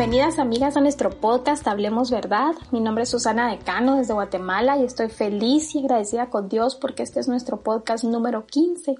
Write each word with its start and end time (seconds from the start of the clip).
Bienvenidas 0.00 0.38
amigas 0.38 0.78
a 0.78 0.80
nuestro 0.80 1.10
podcast 1.10 1.68
Hablemos 1.68 2.10
Verdad. 2.10 2.54
Mi 2.70 2.80
nombre 2.80 3.02
es 3.02 3.10
Susana 3.10 3.50
Decano 3.50 3.96
desde 3.96 4.14
Guatemala 4.14 4.78
y 4.78 4.84
estoy 4.84 5.10
feliz 5.10 5.74
y 5.74 5.80
agradecida 5.80 6.30
con 6.30 6.48
Dios 6.48 6.74
porque 6.74 7.02
este 7.02 7.20
es 7.20 7.28
nuestro 7.28 7.60
podcast 7.60 8.04
número 8.04 8.46
15. 8.46 8.94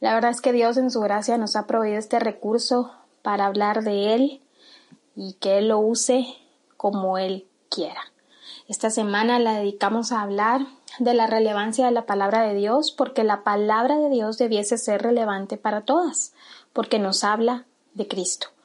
La 0.00 0.14
verdad 0.14 0.30
es 0.30 0.40
que 0.40 0.52
Dios 0.52 0.78
en 0.78 0.90
su 0.90 1.00
gracia 1.02 1.36
nos 1.36 1.54
ha 1.54 1.66
proveído 1.66 1.98
este 1.98 2.18
recurso 2.18 2.92
para 3.20 3.44
hablar 3.44 3.84
de 3.84 4.14
Él 4.14 4.42
y 5.16 5.34
que 5.34 5.58
Él 5.58 5.68
lo 5.68 5.80
use 5.80 6.24
como 6.78 7.18
Él 7.18 7.46
quiera. 7.68 8.00
Esta 8.68 8.88
semana 8.88 9.38
la 9.38 9.58
dedicamos 9.58 10.12
a 10.12 10.22
hablar 10.22 10.62
de 10.98 11.12
la 11.12 11.26
relevancia 11.26 11.84
de 11.84 11.92
la 11.92 12.06
palabra 12.06 12.40
de 12.40 12.54
Dios 12.54 12.90
porque 12.90 13.22
la 13.22 13.44
palabra 13.44 13.98
de 13.98 14.08
Dios 14.08 14.38
debiese 14.38 14.78
ser 14.78 15.02
relevante 15.02 15.58
para 15.58 15.82
todas, 15.82 16.32
porque 16.72 16.98
nos 16.98 17.22
habla 17.22 17.66
de 17.92 18.08
Cristo. 18.08 18.55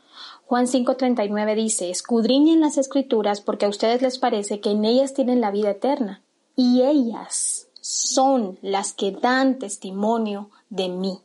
Juan 0.51 0.67
5:39 0.67 1.55
dice, 1.55 1.89
escudriñen 1.89 2.59
las 2.59 2.77
escrituras 2.77 3.39
porque 3.39 3.65
a 3.65 3.69
ustedes 3.69 4.01
les 4.01 4.19
parece 4.19 4.59
que 4.59 4.71
en 4.71 4.83
ellas 4.83 5.13
tienen 5.13 5.39
la 5.39 5.49
vida 5.49 5.69
eterna, 5.69 6.23
y 6.57 6.81
ellas 6.81 7.69
son 7.79 8.59
las 8.61 8.91
que 8.91 9.13
dan 9.13 9.59
testimonio 9.59 10.49
de 10.69 10.89
mí 10.89 11.19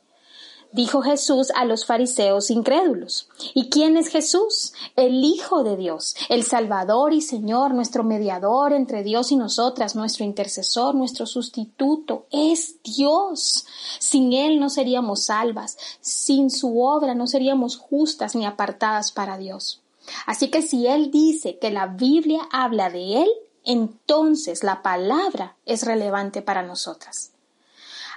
dijo 0.72 1.02
Jesús 1.02 1.50
a 1.54 1.64
los 1.64 1.86
fariseos 1.86 2.50
incrédulos. 2.50 3.28
¿Y 3.54 3.68
quién 3.70 3.96
es 3.96 4.08
Jesús? 4.08 4.72
El 4.94 5.24
Hijo 5.24 5.62
de 5.62 5.76
Dios, 5.76 6.14
el 6.28 6.42
Salvador 6.42 7.12
y 7.12 7.20
Señor, 7.20 7.74
nuestro 7.74 8.04
mediador 8.04 8.72
entre 8.72 9.02
Dios 9.02 9.32
y 9.32 9.36
nosotras, 9.36 9.96
nuestro 9.96 10.24
intercesor, 10.24 10.94
nuestro 10.94 11.26
sustituto. 11.26 12.26
Es 12.30 12.82
Dios. 12.82 13.66
Sin 13.98 14.32
Él 14.32 14.60
no 14.60 14.70
seríamos 14.70 15.24
salvas, 15.24 15.76
sin 16.00 16.50
su 16.50 16.82
obra 16.82 17.14
no 17.14 17.26
seríamos 17.26 17.76
justas 17.76 18.34
ni 18.34 18.46
apartadas 18.46 19.12
para 19.12 19.38
Dios. 19.38 19.82
Así 20.26 20.48
que 20.48 20.62
si 20.62 20.86
Él 20.86 21.10
dice 21.10 21.58
que 21.58 21.70
la 21.70 21.86
Biblia 21.86 22.40
habla 22.52 22.90
de 22.90 23.22
Él, 23.22 23.28
entonces 23.64 24.62
la 24.62 24.82
palabra 24.82 25.56
es 25.66 25.84
relevante 25.84 26.40
para 26.42 26.62
nosotras. 26.62 27.32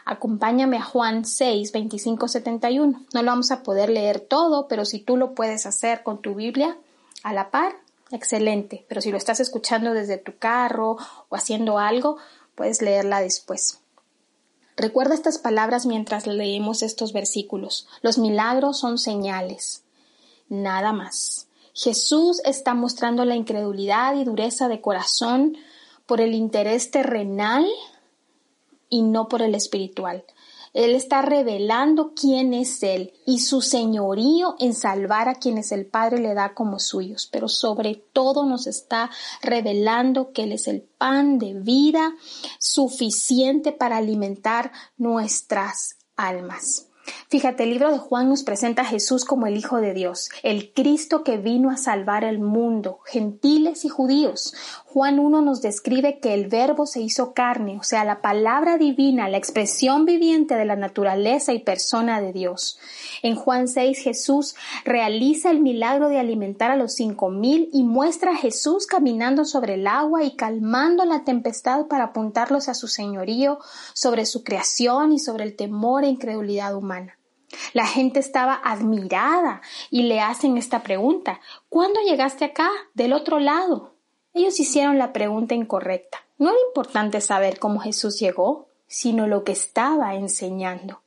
Acompáñame 0.09 0.77
a 0.77 0.81
Juan 0.81 1.23
6, 1.23 1.71
25, 1.71 2.27
71. 2.27 3.05
No 3.13 3.21
lo 3.21 3.29
vamos 3.29 3.51
a 3.51 3.61
poder 3.61 3.91
leer 3.91 4.19
todo, 4.19 4.67
pero 4.67 4.83
si 4.83 4.97
tú 4.97 5.17
lo 5.17 5.35
puedes 5.35 5.67
hacer 5.67 6.01
con 6.01 6.19
tu 6.19 6.33
Biblia 6.33 6.79
a 7.21 7.31
la 7.31 7.51
par, 7.51 7.75
excelente. 8.09 8.87
Pero 8.89 9.01
si 9.01 9.11
lo 9.11 9.17
estás 9.17 9.39
escuchando 9.39 9.93
desde 9.93 10.17
tu 10.17 10.35
carro 10.39 10.97
o 11.29 11.35
haciendo 11.35 11.77
algo, 11.77 12.17
puedes 12.55 12.81
leerla 12.81 13.21
después. 13.21 13.81
Recuerda 14.75 15.13
estas 15.13 15.37
palabras 15.37 15.85
mientras 15.85 16.25
leemos 16.25 16.81
estos 16.81 17.13
versículos. 17.13 17.87
Los 18.01 18.17
milagros 18.17 18.79
son 18.79 18.97
señales. 18.97 19.83
Nada 20.47 20.91
más. 20.91 21.45
Jesús 21.75 22.41
está 22.45 22.73
mostrando 22.73 23.25
la 23.25 23.35
incredulidad 23.35 24.15
y 24.15 24.23
dureza 24.23 24.69
de 24.69 24.81
corazón 24.81 25.55
por 26.07 26.19
el 26.19 26.33
interés 26.33 26.89
terrenal 26.89 27.67
y 28.89 29.03
no 29.03 29.27
por 29.27 29.41
el 29.41 29.55
espiritual. 29.55 30.23
Él 30.73 30.93
está 30.93 31.21
revelando 31.21 32.13
quién 32.13 32.53
es 32.53 32.83
Él 32.83 33.13
y 33.25 33.39
su 33.39 33.61
señorío 33.61 34.55
en 34.59 34.73
salvar 34.73 35.27
a 35.27 35.35
quienes 35.35 35.71
el 35.71 35.87
Padre 35.87 36.19
le 36.19 36.33
da 36.35 36.53
como 36.53 36.79
suyos, 36.79 37.27
pero 37.31 37.47
sobre 37.47 37.95
todo 37.95 38.45
nos 38.45 38.67
está 38.67 39.09
revelando 39.41 40.31
que 40.31 40.43
Él 40.43 40.51
es 40.51 40.67
el 40.67 40.81
pan 40.81 41.39
de 41.39 41.53
vida 41.55 42.13
suficiente 42.59 43.71
para 43.71 43.97
alimentar 43.97 44.71
nuestras 44.97 45.97
almas. 46.15 46.88
Fíjate, 47.29 47.63
el 47.63 47.69
libro 47.69 47.91
de 47.91 47.99
Juan 47.99 48.27
nos 48.27 48.43
presenta 48.43 48.81
a 48.81 48.85
Jesús 48.85 49.23
como 49.23 49.45
el 49.45 49.55
Hijo 49.55 49.77
de 49.81 49.93
Dios, 49.93 50.29
el 50.41 50.73
Cristo 50.73 51.23
que 51.23 51.37
vino 51.37 51.69
a 51.69 51.77
salvar 51.77 52.23
el 52.23 52.39
mundo, 52.39 52.99
gentiles 53.05 53.85
y 53.85 53.89
judíos. 53.89 54.55
Juan 54.85 55.19
1 55.19 55.41
nos 55.41 55.61
describe 55.61 56.19
que 56.19 56.33
el 56.33 56.47
verbo 56.47 56.87
se 56.87 57.01
hizo 57.01 57.33
carne, 57.33 57.77
o 57.79 57.83
sea, 57.83 58.03
la 58.03 58.21
palabra 58.21 58.77
divina, 58.77 59.29
la 59.29 59.37
expresión 59.37 60.05
viviente 60.05 60.55
de 60.55 60.65
la 60.65 60.75
naturaleza 60.75 61.53
y 61.53 61.59
persona 61.59 62.19
de 62.19 62.33
Dios. 62.33 62.79
En 63.21 63.35
Juan 63.35 63.67
6 63.67 63.99
Jesús 63.99 64.55
realiza 64.83 65.51
el 65.51 65.59
milagro 65.59 66.09
de 66.09 66.17
alimentar 66.17 66.71
a 66.71 66.75
los 66.75 66.93
cinco 66.93 67.29
mil 67.29 67.69
y 67.71 67.83
muestra 67.83 68.31
a 68.31 68.37
Jesús 68.37 68.87
caminando 68.87 69.45
sobre 69.45 69.75
el 69.75 69.85
agua 69.85 70.23
y 70.23 70.35
calmando 70.35 71.05
la 71.05 71.23
tempestad 71.23 71.85
para 71.85 72.05
apuntarlos 72.05 72.69
a 72.69 72.73
su 72.73 72.87
señorío 72.87 73.59
sobre 73.93 74.25
su 74.25 74.43
creación 74.43 75.11
y 75.11 75.19
sobre 75.19 75.43
el 75.43 75.55
temor 75.55 76.03
e 76.03 76.07
incredulidad 76.07 76.75
humana. 76.75 76.98
La 77.73 77.85
gente 77.85 78.19
estaba 78.19 78.59
admirada 78.63 79.61
y 79.89 80.03
le 80.03 80.19
hacen 80.19 80.57
esta 80.57 80.83
pregunta 80.83 81.39
¿Cuándo 81.69 81.99
llegaste 82.01 82.45
acá? 82.45 82.69
del 82.93 83.13
otro 83.13 83.39
lado. 83.39 83.93
Ellos 84.33 84.59
hicieron 84.59 84.97
la 84.97 85.13
pregunta 85.13 85.55
incorrecta. 85.55 86.19
No 86.37 86.49
era 86.49 86.59
importante 86.67 87.21
saber 87.21 87.59
cómo 87.59 87.79
Jesús 87.79 88.19
llegó, 88.19 88.69
sino 88.87 89.27
lo 89.27 89.43
que 89.43 89.51
estaba 89.51 90.15
enseñando. 90.15 91.01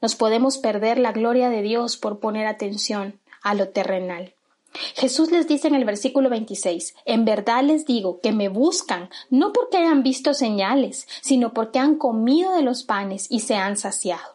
Nos 0.00 0.16
podemos 0.16 0.58
perder 0.58 0.98
la 0.98 1.12
gloria 1.12 1.48
de 1.48 1.62
Dios 1.62 1.96
por 1.96 2.20
poner 2.20 2.46
atención 2.46 3.20
a 3.42 3.54
lo 3.54 3.68
terrenal. 3.68 4.34
Jesús 4.94 5.30
les 5.30 5.46
dice 5.46 5.68
en 5.68 5.74
el 5.74 5.84
versículo 5.84 6.28
26, 6.28 6.96
En 7.04 7.24
verdad 7.24 7.62
les 7.62 7.86
digo 7.86 8.20
que 8.20 8.32
me 8.32 8.48
buscan 8.48 9.08
no 9.30 9.52
porque 9.52 9.76
hayan 9.76 10.02
visto 10.02 10.34
señales, 10.34 11.06
sino 11.20 11.52
porque 11.52 11.78
han 11.78 11.96
comido 11.96 12.54
de 12.54 12.62
los 12.62 12.82
panes 12.82 13.26
y 13.30 13.40
se 13.40 13.54
han 13.54 13.76
saciado. 13.76 14.33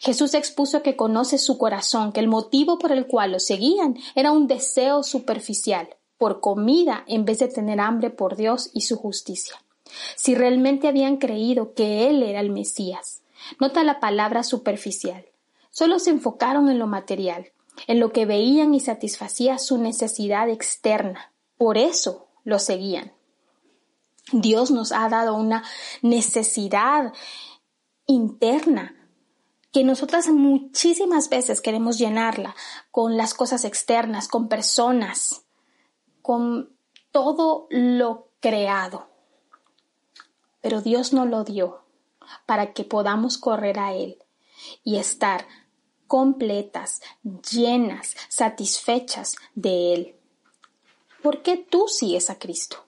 Jesús 0.00 0.34
expuso 0.34 0.82
que 0.82 0.96
conoce 0.96 1.38
su 1.38 1.58
corazón, 1.58 2.12
que 2.12 2.20
el 2.20 2.28
motivo 2.28 2.78
por 2.78 2.92
el 2.92 3.06
cual 3.06 3.32
lo 3.32 3.40
seguían 3.40 3.96
era 4.14 4.32
un 4.32 4.46
deseo 4.46 5.02
superficial, 5.02 5.88
por 6.18 6.40
comida 6.40 7.04
en 7.06 7.24
vez 7.24 7.38
de 7.38 7.48
tener 7.48 7.80
hambre 7.80 8.10
por 8.10 8.36
Dios 8.36 8.70
y 8.72 8.82
su 8.82 8.96
justicia. 8.96 9.56
Si 10.16 10.34
realmente 10.34 10.88
habían 10.88 11.16
creído 11.16 11.74
que 11.74 12.08
Él 12.08 12.22
era 12.22 12.40
el 12.40 12.50
Mesías. 12.50 13.22
Nota 13.60 13.84
la 13.84 14.00
palabra 14.00 14.42
superficial. 14.42 15.24
Solo 15.70 15.98
se 15.98 16.10
enfocaron 16.10 16.68
en 16.68 16.78
lo 16.78 16.86
material, 16.86 17.52
en 17.86 18.00
lo 18.00 18.12
que 18.12 18.26
veían 18.26 18.74
y 18.74 18.80
satisfacía 18.80 19.58
su 19.58 19.78
necesidad 19.78 20.48
externa. 20.48 21.32
Por 21.58 21.78
eso 21.78 22.26
lo 22.44 22.58
seguían. 22.58 23.12
Dios 24.32 24.70
nos 24.70 24.90
ha 24.92 25.08
dado 25.08 25.36
una 25.36 25.62
necesidad 26.02 27.12
interna 28.06 28.95
que 29.76 29.84
nosotras 29.84 30.28
muchísimas 30.28 31.28
veces 31.28 31.60
queremos 31.60 31.98
llenarla 31.98 32.56
con 32.90 33.18
las 33.18 33.34
cosas 33.34 33.66
externas, 33.66 34.26
con 34.26 34.48
personas, 34.48 35.44
con 36.22 36.74
todo 37.12 37.66
lo 37.68 38.30
creado. 38.40 39.10
Pero 40.62 40.80
Dios 40.80 41.12
no 41.12 41.26
lo 41.26 41.44
dio 41.44 41.82
para 42.46 42.72
que 42.72 42.84
podamos 42.84 43.36
correr 43.36 43.78
a 43.78 43.92
Él 43.92 44.16
y 44.82 44.96
estar 44.96 45.46
completas, 46.06 47.02
llenas, 47.22 48.16
satisfechas 48.30 49.36
de 49.54 49.92
Él. 49.92 50.16
¿Por 51.22 51.42
qué 51.42 51.58
tú 51.58 51.84
sigues 51.86 52.30
a 52.30 52.38
Cristo? 52.38 52.78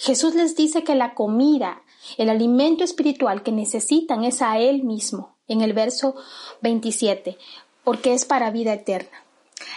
Jesús 0.00 0.34
les 0.34 0.56
dice 0.56 0.82
que 0.82 0.96
la 0.96 1.14
comida, 1.14 1.84
el 2.18 2.30
alimento 2.30 2.82
espiritual 2.82 3.44
que 3.44 3.52
necesitan 3.52 4.24
es 4.24 4.42
a 4.42 4.58
Él 4.58 4.82
mismo, 4.82 5.36
en 5.50 5.60
el 5.60 5.74
verso 5.74 6.14
27, 6.62 7.36
porque 7.84 8.14
es 8.14 8.24
para 8.24 8.50
vida 8.50 8.72
eterna. 8.72 9.24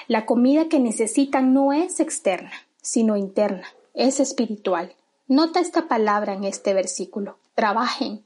La 0.07 0.25
comida 0.25 0.69
que 0.69 0.79
necesitan 0.79 1.53
no 1.53 1.73
es 1.73 1.99
externa, 1.99 2.51
sino 2.81 3.17
interna, 3.17 3.67
es 3.93 4.19
espiritual. 4.19 4.95
Nota 5.27 5.59
esta 5.59 5.87
palabra 5.87 6.33
en 6.33 6.43
este 6.43 6.73
versículo. 6.73 7.37
Trabajen. 7.55 8.23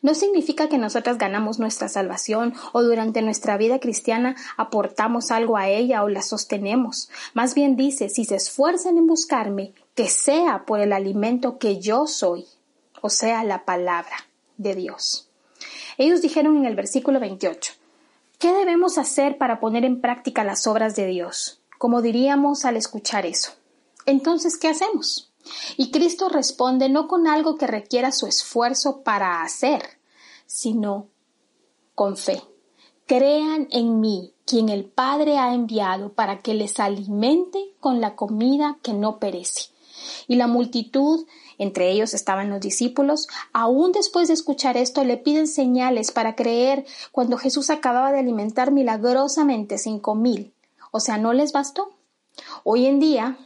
No 0.00 0.14
significa 0.14 0.68
que 0.68 0.78
nosotras 0.78 1.18
ganamos 1.18 1.58
nuestra 1.58 1.88
salvación 1.88 2.54
o 2.72 2.82
durante 2.82 3.20
nuestra 3.20 3.56
vida 3.56 3.78
cristiana 3.78 4.36
aportamos 4.56 5.30
algo 5.30 5.56
a 5.56 5.68
ella 5.68 6.02
o 6.02 6.08
la 6.08 6.22
sostenemos. 6.22 7.10
Más 7.34 7.54
bien 7.54 7.76
dice, 7.76 8.08
si 8.08 8.24
se 8.24 8.36
esfuerzan 8.36 8.96
en 8.96 9.06
buscarme, 9.06 9.74
que 9.94 10.08
sea 10.08 10.64
por 10.66 10.80
el 10.80 10.92
alimento 10.92 11.58
que 11.58 11.80
yo 11.80 12.06
soy, 12.06 12.46
o 13.00 13.10
sea, 13.10 13.44
la 13.44 13.64
palabra 13.64 14.16
de 14.56 14.74
Dios. 14.74 15.25
Ellos 15.98 16.22
dijeron 16.22 16.56
en 16.58 16.66
el 16.66 16.74
versículo 16.74 17.20
28, 17.20 17.72
¿qué 18.38 18.52
debemos 18.52 18.98
hacer 18.98 19.38
para 19.38 19.60
poner 19.60 19.84
en 19.84 20.00
práctica 20.00 20.44
las 20.44 20.66
obras 20.66 20.94
de 20.96 21.06
Dios? 21.06 21.60
Como 21.78 22.02
diríamos 22.02 22.64
al 22.64 22.76
escuchar 22.76 23.26
eso. 23.26 23.52
Entonces, 24.04 24.56
¿qué 24.58 24.68
hacemos? 24.68 25.32
Y 25.76 25.90
Cristo 25.90 26.28
responde 26.28 26.88
no 26.88 27.08
con 27.08 27.26
algo 27.26 27.56
que 27.56 27.66
requiera 27.66 28.12
su 28.12 28.26
esfuerzo 28.26 29.02
para 29.02 29.42
hacer, 29.42 29.82
sino 30.46 31.08
con 31.94 32.16
fe. 32.16 32.42
Crean 33.06 33.68
en 33.70 34.00
mí, 34.00 34.32
quien 34.44 34.68
el 34.68 34.84
Padre 34.84 35.38
ha 35.38 35.54
enviado 35.54 36.12
para 36.12 36.40
que 36.40 36.54
les 36.54 36.80
alimente 36.80 37.74
con 37.80 38.00
la 38.00 38.16
comida 38.16 38.78
que 38.82 38.92
no 38.92 39.18
perece. 39.18 39.70
Y 40.28 40.36
la 40.36 40.46
multitud, 40.46 41.26
entre 41.58 41.90
ellos 41.90 42.14
estaban 42.14 42.50
los 42.50 42.60
discípulos, 42.60 43.28
aún 43.52 43.92
después 43.92 44.28
de 44.28 44.34
escuchar 44.34 44.76
esto 44.76 45.04
le 45.04 45.16
piden 45.16 45.46
señales 45.46 46.12
para 46.12 46.36
creer 46.36 46.84
cuando 47.12 47.38
Jesús 47.38 47.70
acababa 47.70 48.12
de 48.12 48.18
alimentar 48.18 48.70
milagrosamente 48.70 49.78
cinco 49.78 50.14
mil. 50.14 50.52
O 50.90 51.00
sea, 51.00 51.18
¿no 51.18 51.32
les 51.32 51.52
bastó? 51.52 51.90
Hoy 52.64 52.86
en 52.86 53.00
día 53.00 53.38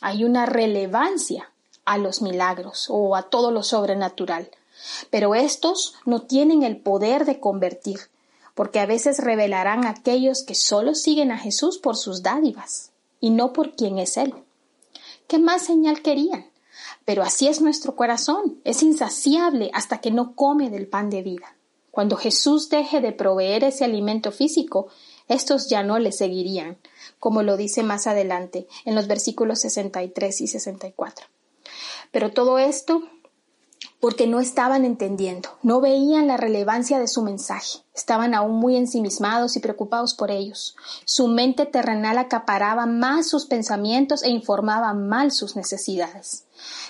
hay 0.00 0.24
una 0.24 0.46
relevancia 0.46 1.50
a 1.84 1.98
los 1.98 2.22
milagros 2.22 2.86
o 2.88 3.16
a 3.16 3.22
todo 3.22 3.50
lo 3.50 3.62
sobrenatural, 3.62 4.50
pero 5.10 5.34
estos 5.34 5.94
no 6.04 6.22
tienen 6.22 6.62
el 6.62 6.76
poder 6.76 7.24
de 7.24 7.40
convertir, 7.40 7.98
porque 8.54 8.80
a 8.80 8.86
veces 8.86 9.18
revelarán 9.18 9.84
a 9.84 9.90
aquellos 9.90 10.42
que 10.42 10.54
solo 10.54 10.94
siguen 10.94 11.32
a 11.32 11.38
Jesús 11.38 11.78
por 11.78 11.96
sus 11.96 12.22
dádivas 12.22 12.90
y 13.20 13.30
no 13.30 13.52
por 13.52 13.74
quién 13.74 13.98
es 13.98 14.16
Él. 14.16 14.34
¿Qué 15.26 15.38
más 15.38 15.62
señal 15.62 16.02
querían? 16.02 16.51
Pero 17.04 17.22
así 17.22 17.48
es 17.48 17.60
nuestro 17.60 17.96
corazón, 17.96 18.60
es 18.64 18.82
insaciable 18.82 19.70
hasta 19.74 19.98
que 19.98 20.10
no 20.10 20.34
come 20.34 20.70
del 20.70 20.86
pan 20.86 21.10
de 21.10 21.22
vida. 21.22 21.56
Cuando 21.90 22.16
Jesús 22.16 22.68
deje 22.70 23.00
de 23.00 23.12
proveer 23.12 23.64
ese 23.64 23.84
alimento 23.84 24.32
físico, 24.32 24.88
estos 25.28 25.68
ya 25.68 25.82
no 25.82 25.98
le 25.98 26.12
seguirían, 26.12 26.78
como 27.18 27.42
lo 27.42 27.56
dice 27.56 27.82
más 27.82 28.06
adelante 28.06 28.66
en 28.84 28.94
los 28.94 29.06
versículos 29.06 29.60
63 29.60 30.40
y 30.40 30.46
64. 30.46 31.26
Pero 32.10 32.32
todo 32.32 32.58
esto 32.58 33.02
porque 34.02 34.26
no 34.26 34.40
estaban 34.40 34.84
entendiendo, 34.84 35.50
no 35.62 35.80
veían 35.80 36.26
la 36.26 36.36
relevancia 36.36 36.98
de 36.98 37.06
su 37.06 37.22
mensaje, 37.22 37.84
estaban 37.94 38.34
aún 38.34 38.56
muy 38.56 38.76
ensimismados 38.76 39.56
y 39.56 39.60
preocupados 39.60 40.14
por 40.14 40.32
ellos. 40.32 40.74
Su 41.04 41.28
mente 41.28 41.66
terrenal 41.66 42.18
acaparaba 42.18 42.86
más 42.86 43.28
sus 43.28 43.46
pensamientos 43.46 44.24
e 44.24 44.30
informaba 44.30 44.92
mal 44.92 45.30
sus 45.30 45.54
necesidades, 45.54 46.46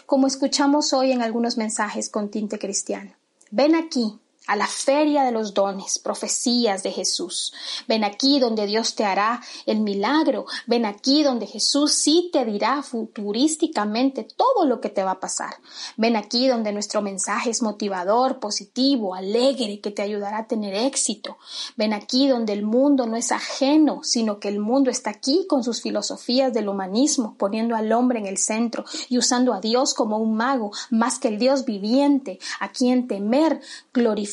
como 0.06 0.26
escuchamos 0.26 0.94
hoy 0.94 1.12
en 1.12 1.20
algunos 1.20 1.58
mensajes 1.58 2.08
con 2.08 2.30
tinte 2.30 2.58
cristiano. 2.58 3.12
Ven 3.50 3.74
aquí, 3.74 4.18
a 4.46 4.56
la 4.56 4.66
feria 4.66 5.22
de 5.22 5.30
los 5.30 5.54
dones, 5.54 5.98
profecías 5.98 6.82
de 6.82 6.90
Jesús. 6.90 7.52
Ven 7.86 8.02
aquí 8.02 8.40
donde 8.40 8.66
Dios 8.66 8.94
te 8.94 9.04
hará 9.04 9.40
el 9.66 9.80
milagro. 9.80 10.46
Ven 10.66 10.84
aquí 10.84 11.22
donde 11.22 11.46
Jesús 11.46 11.92
sí 11.92 12.30
te 12.32 12.44
dirá 12.44 12.82
futurísticamente 12.82 14.26
todo 14.36 14.66
lo 14.66 14.80
que 14.80 14.88
te 14.88 15.04
va 15.04 15.12
a 15.12 15.20
pasar. 15.20 15.54
Ven 15.96 16.16
aquí 16.16 16.48
donde 16.48 16.72
nuestro 16.72 17.02
mensaje 17.02 17.50
es 17.50 17.62
motivador, 17.62 18.40
positivo, 18.40 19.14
alegre, 19.14 19.80
que 19.80 19.92
te 19.92 20.02
ayudará 20.02 20.38
a 20.38 20.46
tener 20.48 20.74
éxito. 20.74 21.38
Ven 21.76 21.92
aquí 21.92 22.26
donde 22.26 22.52
el 22.52 22.64
mundo 22.64 23.06
no 23.06 23.16
es 23.16 23.30
ajeno, 23.30 24.00
sino 24.02 24.40
que 24.40 24.48
el 24.48 24.58
mundo 24.58 24.90
está 24.90 25.10
aquí 25.10 25.46
con 25.48 25.62
sus 25.62 25.82
filosofías 25.82 26.52
del 26.52 26.68
humanismo, 26.68 27.36
poniendo 27.38 27.76
al 27.76 27.92
hombre 27.92 28.18
en 28.18 28.26
el 28.26 28.38
centro 28.38 28.84
y 29.08 29.18
usando 29.18 29.52
a 29.52 29.60
Dios 29.60 29.94
como 29.94 30.18
un 30.18 30.34
mago, 30.34 30.72
más 30.90 31.18
que 31.20 31.28
el 31.28 31.38
Dios 31.38 31.64
viviente, 31.64 32.40
a 32.58 32.72
quien 32.72 33.06
temer, 33.06 33.60
glorificar 33.92 34.31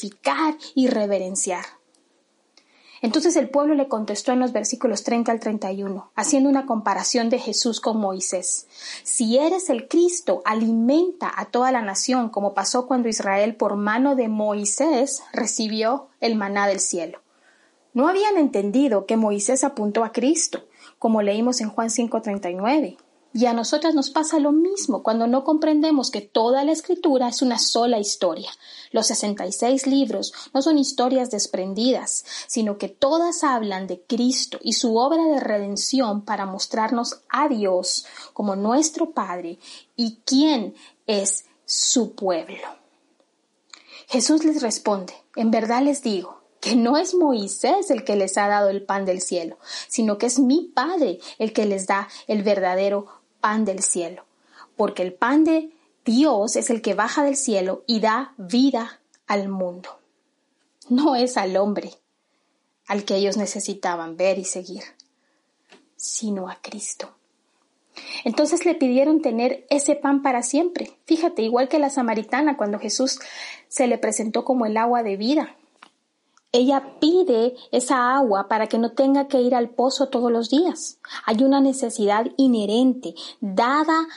y 0.76 0.88
reverenciar. 0.88 1.66
Entonces 3.02 3.36
el 3.38 3.50
pueblo 3.50 3.76
le 3.76 3.88
contestó 3.88 4.34
en 4.34 4.40
los 4.40 4.52
versículos 4.52 5.04
30 5.04 5.32
al 5.32 5.40
31, 5.40 6.12
haciendo 6.16 6.50
una 6.50 6.66
comparación 6.66 7.30
de 7.30 7.40
Jesús 7.40 7.80
con 7.80 7.98
Moisés. 7.98 8.68
Si 9.04 9.38
eres 9.38 9.70
el 9.70 9.88
Cristo, 9.88 10.42
alimenta 10.46 11.32
a 11.34 11.46
toda 11.46 11.72
la 11.72 11.82
nación, 11.82 12.30
como 12.30 12.54
pasó 12.54 12.88
cuando 12.88 13.08
Israel 13.08 13.56
por 13.56 13.78
mano 13.78 14.16
de 14.16 14.28
Moisés 14.28 15.24
recibió 15.32 16.10
el 16.20 16.36
maná 16.36 16.68
del 16.68 16.82
cielo. 16.82 17.20
No 17.94 18.08
habían 18.08 18.38
entendido 18.38 19.06
que 19.06 19.18
Moisés 19.18 19.64
apuntó 19.64 20.04
a 20.04 20.12
Cristo, 20.12 20.66
como 21.00 21.22
leímos 21.22 21.62
en 21.62 21.70
Juan 21.70 21.90
5:39. 21.90 22.98
Y 23.32 23.46
a 23.46 23.54
nosotras 23.54 23.94
nos 23.94 24.10
pasa 24.10 24.40
lo 24.40 24.52
mismo 24.52 25.04
cuando 25.04 25.28
no 25.28 25.44
comprendemos 25.44 26.10
que 26.10 26.22
toda 26.22 26.64
la 26.64 26.72
escritura 26.72 27.28
es 27.28 27.44
una 27.44 27.60
sola 27.60 28.00
historia. 28.00 28.50
Los 28.92 29.08
66 29.08 29.86
libros 29.86 30.34
no 30.52 30.64
son 30.64 30.80
historias 30.80 31.30
desprendidas, 31.30 32.26
sino 32.48 32.80
que 32.80 32.90
todas 32.90 33.44
hablan 33.44 33.86
de 33.86 34.02
Cristo 34.02 34.58
y 34.64 34.74
su 34.74 34.98
obra 34.98 35.24
de 35.26 35.40
redención 35.40 36.26
para 36.26 36.48
mostrarnos 36.48 37.22
a 37.30 37.48
Dios 37.48 38.06
como 38.34 38.56
nuestro 38.56 39.12
Padre 39.12 39.60
y 39.96 40.18
quién 40.26 40.74
es 41.06 41.46
su 41.66 42.16
pueblo. 42.16 42.58
Jesús 44.08 44.44
les 44.44 44.64
responde, 44.64 45.14
en 45.36 45.52
verdad 45.52 45.84
les 45.84 46.02
digo, 46.02 46.40
que 46.60 46.76
no 46.76 46.98
es 46.98 47.14
Moisés 47.14 47.90
el 47.90 48.04
que 48.04 48.16
les 48.16 48.38
ha 48.38 48.48
dado 48.48 48.70
el 48.70 48.84
pan 48.84 49.06
del 49.06 49.22
cielo, 49.22 49.58
sino 49.88 50.18
que 50.18 50.26
es 50.26 50.40
mi 50.40 50.72
Padre 50.74 51.20
el 51.38 51.54
que 51.54 51.66
les 51.66 51.88
da 51.88 52.10
el 52.28 52.44
verdadero 52.44 53.19
pan 53.40 53.66
del 53.66 53.82
cielo, 53.82 54.26
porque 54.76 55.02
el 55.02 55.14
pan 55.14 55.44
de 55.44 55.72
Dios 56.06 56.56
es 56.56 56.70
el 56.70 56.82
que 56.82 56.94
baja 56.94 57.24
del 57.24 57.36
cielo 57.36 57.84
y 57.88 58.00
da 58.00 58.34
vida 58.38 59.00
al 59.28 59.50
mundo. 59.50 60.00
No 60.90 61.16
es 61.16 61.38
al 61.38 61.58
hombre 61.58 61.94
al 62.88 63.06
que 63.06 63.16
ellos 63.16 63.38
necesitaban 63.38 64.18
ver 64.18 64.40
y 64.40 64.46
seguir, 64.46 64.82
sino 65.96 66.50
a 66.50 66.58
Cristo. 66.60 67.14
Entonces 68.24 68.66
le 68.66 68.74
pidieron 68.74 69.22
tener 69.22 69.66
ese 69.70 69.96
pan 69.96 70.24
para 70.24 70.42
siempre. 70.42 70.98
Fíjate, 71.06 71.44
igual 71.44 71.70
que 71.70 71.78
la 71.78 71.92
samaritana 71.92 72.58
cuando 72.58 72.80
Jesús 72.80 73.20
se 73.68 73.88
le 73.88 74.00
presentó 74.00 74.44
como 74.44 74.66
el 74.66 74.76
agua 74.76 75.04
de 75.04 75.18
vida. 75.18 75.56
Ella 76.52 76.96
pide 77.00 77.56
esa 77.72 78.16
agua 78.16 78.48
para 78.48 78.68
que 78.68 78.80
no 78.80 78.94
tenga 78.94 79.28
que 79.28 79.40
ir 79.40 79.54
al 79.54 79.70
pozo 79.70 80.10
todos 80.10 80.32
los 80.32 80.50
días. 80.50 81.00
Hay 81.26 81.44
una 81.44 81.62
necesidad 81.62 82.26
inherente, 82.38 83.14
dada 83.40 84.08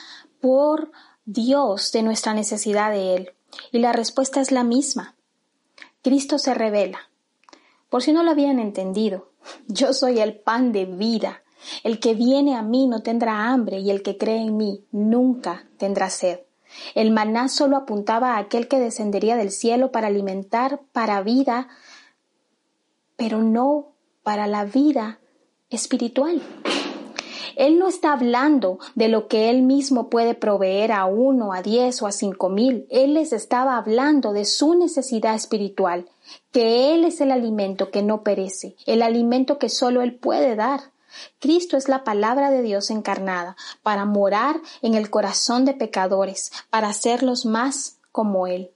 por 0.41 0.91
Dios 1.25 1.91
de 1.91 2.01
nuestra 2.01 2.33
necesidad 2.33 2.91
de 2.91 3.15
Él. 3.15 3.31
Y 3.71 3.79
la 3.79 3.93
respuesta 3.93 4.41
es 4.41 4.51
la 4.51 4.63
misma. 4.63 5.15
Cristo 6.01 6.39
se 6.39 6.55
revela. 6.55 7.09
Por 7.89 8.01
si 8.01 8.13
no 8.13 8.23
lo 8.23 8.31
habían 8.31 8.59
entendido, 8.59 9.29
yo 9.67 9.93
soy 9.93 10.19
el 10.19 10.35
pan 10.35 10.71
de 10.71 10.85
vida. 10.85 11.43
El 11.83 11.99
que 11.99 12.15
viene 12.15 12.55
a 12.55 12.63
mí 12.63 12.87
no 12.87 13.03
tendrá 13.03 13.49
hambre 13.49 13.79
y 13.79 13.91
el 13.91 14.01
que 14.01 14.17
cree 14.17 14.41
en 14.41 14.57
mí 14.57 14.83
nunca 14.91 15.65
tendrá 15.77 16.09
sed. 16.09 16.39
El 16.95 17.11
maná 17.11 17.47
solo 17.47 17.77
apuntaba 17.77 18.33
a 18.33 18.39
aquel 18.39 18.67
que 18.67 18.79
descendería 18.79 19.37
del 19.37 19.51
cielo 19.51 19.91
para 19.91 20.07
alimentar 20.07 20.81
para 20.91 21.21
vida 21.21 21.67
pero 23.15 23.41
no 23.41 23.93
para 24.23 24.47
la 24.47 24.65
vida 24.65 25.19
espiritual. 25.69 26.41
Él 27.55 27.77
no 27.77 27.87
está 27.87 28.13
hablando 28.13 28.79
de 28.95 29.09
lo 29.09 29.27
que 29.27 29.49
él 29.49 29.61
mismo 29.61 30.09
puede 30.09 30.33
proveer 30.33 30.91
a 30.91 31.05
uno, 31.05 31.53
a 31.53 31.61
diez 31.61 32.01
o 32.01 32.07
a 32.07 32.11
cinco 32.11 32.49
mil. 32.49 32.87
Él 32.89 33.13
les 33.13 33.31
estaba 33.31 33.77
hablando 33.77 34.33
de 34.33 34.45
su 34.45 34.73
necesidad 34.75 35.35
espiritual, 35.35 36.09
que 36.51 36.93
Él 36.93 37.05
es 37.05 37.21
el 37.21 37.31
alimento 37.31 37.91
que 37.91 38.01
no 38.01 38.23
perece, 38.23 38.75
el 38.85 39.01
alimento 39.01 39.59
que 39.59 39.69
solo 39.69 40.01
Él 40.01 40.15
puede 40.15 40.55
dar. 40.55 40.91
Cristo 41.39 41.77
es 41.77 41.87
la 41.87 42.03
palabra 42.03 42.49
de 42.49 42.63
Dios 42.63 42.89
encarnada 42.89 43.55
para 43.83 44.05
morar 44.05 44.59
en 44.81 44.95
el 44.95 45.11
corazón 45.11 45.63
de 45.63 45.73
pecadores, 45.73 46.51
para 46.71 46.89
hacerlos 46.89 47.45
más 47.45 47.99
como 48.11 48.47
Él. 48.47 48.71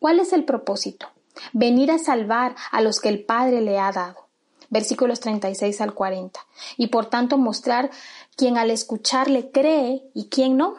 ¿Cuál 0.00 0.18
es 0.18 0.32
el 0.32 0.44
propósito? 0.44 1.08
Venir 1.52 1.90
a 1.90 1.98
salvar 1.98 2.54
a 2.70 2.80
los 2.80 3.00
que 3.00 3.08
el 3.08 3.24
Padre 3.24 3.60
le 3.60 3.78
ha 3.78 3.92
dado. 3.92 4.28
Versículos 4.70 5.20
36 5.20 5.80
al 5.80 5.94
40. 5.94 6.40
Y 6.76 6.88
por 6.88 7.06
tanto 7.06 7.38
mostrar 7.38 7.90
quién 8.36 8.58
al 8.58 8.70
escucharle 8.70 9.50
cree 9.50 10.02
y 10.14 10.28
quién 10.28 10.56
no, 10.56 10.76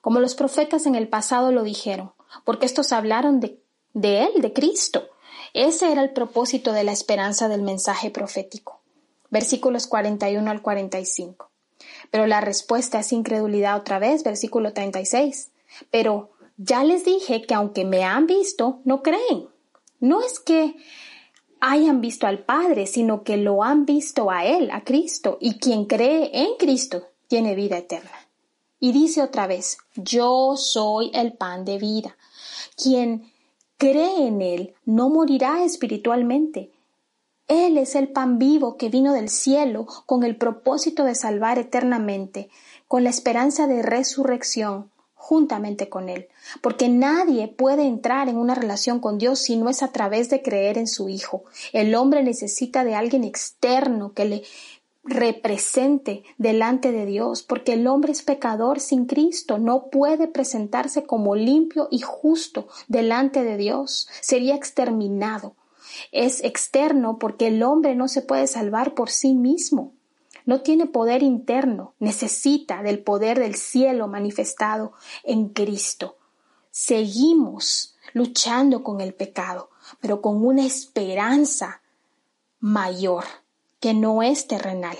como 0.00 0.20
los 0.20 0.34
profetas 0.34 0.86
en 0.86 0.94
el 0.94 1.08
pasado 1.08 1.52
lo 1.52 1.62
dijeron, 1.62 2.12
porque 2.44 2.66
estos 2.66 2.92
hablaron 2.92 3.40
de, 3.40 3.60
de 3.92 4.24
Él, 4.24 4.42
de 4.42 4.52
Cristo. 4.52 5.08
Ese 5.52 5.92
era 5.92 6.02
el 6.02 6.12
propósito 6.12 6.72
de 6.72 6.84
la 6.84 6.92
esperanza 6.92 7.48
del 7.48 7.62
mensaje 7.62 8.10
profético. 8.10 8.80
Versículos 9.30 9.86
41 9.86 10.50
al 10.50 10.62
45. 10.62 11.50
Pero 12.10 12.26
la 12.26 12.40
respuesta 12.40 13.00
es 13.00 13.12
incredulidad 13.12 13.76
otra 13.76 13.98
vez, 13.98 14.24
versículo 14.24 14.72
36. 14.72 15.50
Pero 15.90 16.30
ya 16.56 16.84
les 16.84 17.04
dije 17.04 17.42
que 17.42 17.54
aunque 17.54 17.84
me 17.84 18.04
han 18.04 18.26
visto, 18.26 18.80
no 18.84 19.02
creen. 19.02 19.48
No 20.00 20.22
es 20.22 20.40
que 20.40 20.76
hayan 21.60 22.00
visto 22.00 22.26
al 22.26 22.40
Padre, 22.40 22.86
sino 22.86 23.22
que 23.22 23.36
lo 23.36 23.62
han 23.62 23.84
visto 23.84 24.30
a 24.30 24.44
Él, 24.44 24.70
a 24.72 24.82
Cristo, 24.82 25.36
y 25.40 25.58
quien 25.58 25.84
cree 25.84 26.30
en 26.32 26.56
Cristo 26.58 27.04
tiene 27.28 27.54
vida 27.54 27.78
eterna. 27.78 28.10
Y 28.80 28.92
dice 28.92 29.22
otra 29.22 29.46
vez, 29.46 29.76
yo 29.94 30.56
soy 30.56 31.10
el 31.12 31.34
pan 31.34 31.66
de 31.66 31.78
vida. 31.78 32.16
Quien 32.82 33.30
cree 33.76 34.26
en 34.26 34.40
Él 34.40 34.74
no 34.86 35.10
morirá 35.10 35.62
espiritualmente. 35.62 36.72
Él 37.46 37.76
es 37.76 37.94
el 37.94 38.08
pan 38.08 38.38
vivo 38.38 38.78
que 38.78 38.88
vino 38.88 39.12
del 39.12 39.28
cielo 39.28 39.86
con 40.06 40.22
el 40.22 40.36
propósito 40.36 41.04
de 41.04 41.14
salvar 41.14 41.58
eternamente, 41.58 42.48
con 42.88 43.04
la 43.04 43.10
esperanza 43.10 43.66
de 43.66 43.82
resurrección 43.82 44.90
juntamente 45.20 45.90
con 45.90 46.08
Él, 46.08 46.28
porque 46.62 46.88
nadie 46.88 47.46
puede 47.46 47.82
entrar 47.82 48.30
en 48.30 48.38
una 48.38 48.54
relación 48.54 49.00
con 49.00 49.18
Dios 49.18 49.38
si 49.38 49.58
no 49.58 49.68
es 49.68 49.82
a 49.82 49.92
través 49.92 50.30
de 50.30 50.40
creer 50.40 50.78
en 50.78 50.86
su 50.86 51.10
Hijo. 51.10 51.44
El 51.74 51.94
hombre 51.94 52.22
necesita 52.22 52.84
de 52.84 52.94
alguien 52.94 53.22
externo 53.22 54.14
que 54.14 54.24
le 54.24 54.42
represente 55.04 56.22
delante 56.38 56.90
de 56.90 57.04
Dios, 57.04 57.42
porque 57.42 57.74
el 57.74 57.86
hombre 57.86 58.12
es 58.12 58.22
pecador 58.22 58.80
sin 58.80 59.04
Cristo, 59.04 59.58
no 59.58 59.90
puede 59.90 60.26
presentarse 60.26 61.04
como 61.04 61.36
limpio 61.36 61.88
y 61.90 62.00
justo 62.00 62.68
delante 62.88 63.44
de 63.44 63.58
Dios, 63.58 64.08
sería 64.22 64.54
exterminado. 64.54 65.54
Es 66.12 66.42
externo 66.42 67.18
porque 67.18 67.48
el 67.48 67.62
hombre 67.62 67.94
no 67.94 68.08
se 68.08 68.22
puede 68.22 68.46
salvar 68.46 68.94
por 68.94 69.10
sí 69.10 69.34
mismo. 69.34 69.92
No 70.50 70.62
tiene 70.62 70.86
poder 70.86 71.22
interno, 71.22 71.94
necesita 72.00 72.82
del 72.82 73.04
poder 73.04 73.38
del 73.38 73.54
cielo 73.54 74.08
manifestado 74.08 74.94
en 75.22 75.50
Cristo. 75.50 76.16
Seguimos 76.72 77.94
luchando 78.14 78.82
con 78.82 79.00
el 79.00 79.14
pecado, 79.14 79.70
pero 80.00 80.20
con 80.20 80.44
una 80.44 80.66
esperanza 80.66 81.82
mayor 82.58 83.22
que 83.78 83.94
no 83.94 84.24
es 84.24 84.48
terrenal. 84.48 84.98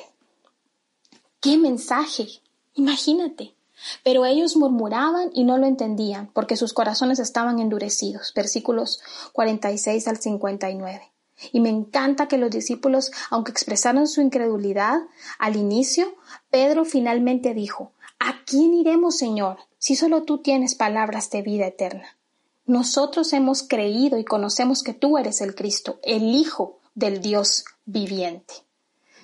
¡Qué 1.41 1.59
mensaje! 1.59 2.29
Imagínate. 2.75 3.57
Pero 4.05 4.27
ellos 4.27 4.55
murmuraban 4.55 5.31
y 5.35 5.43
no 5.43 5.59
lo 5.59 5.67
entendían, 5.67 6.31
porque 6.33 6.57
sus 6.57 6.73
corazones 6.73 7.19
estaban 7.19 7.59
endurecidos. 7.59 8.33
Versículos 8.37 9.01
46 9.33 10.07
al 10.07 10.19
59. 10.19 11.11
Y 11.53 11.61
me 11.61 11.69
encanta 11.69 12.29
que 12.29 12.39
los 12.39 12.51
discípulos, 12.51 13.11
aunque 13.31 13.53
expresaron 13.53 14.07
su 14.07 14.21
incredulidad 14.21 15.01
al 15.39 15.57
inicio, 15.57 16.15
Pedro 16.51 16.85
finalmente 16.85 17.55
dijo, 17.55 17.93
¿A 18.19 18.45
quién 18.45 18.75
iremos, 18.75 19.17
Señor, 19.17 19.57
si 19.79 19.97
solo 19.97 20.25
tú 20.25 20.39
tienes 20.39 20.75
palabras 20.75 21.31
de 21.31 21.41
vida 21.41 21.67
eterna? 21.67 22.19
Nosotros 22.67 23.33
hemos 23.33 23.63
creído 23.63 24.19
y 24.19 24.25
conocemos 24.25 24.83
que 24.83 24.93
tú 24.93 25.17
eres 25.17 25.41
el 25.41 25.55
Cristo, 25.55 25.99
el 26.03 26.23
Hijo 26.23 26.79
del 26.95 27.23
Dios 27.23 27.65
viviente. 27.87 28.53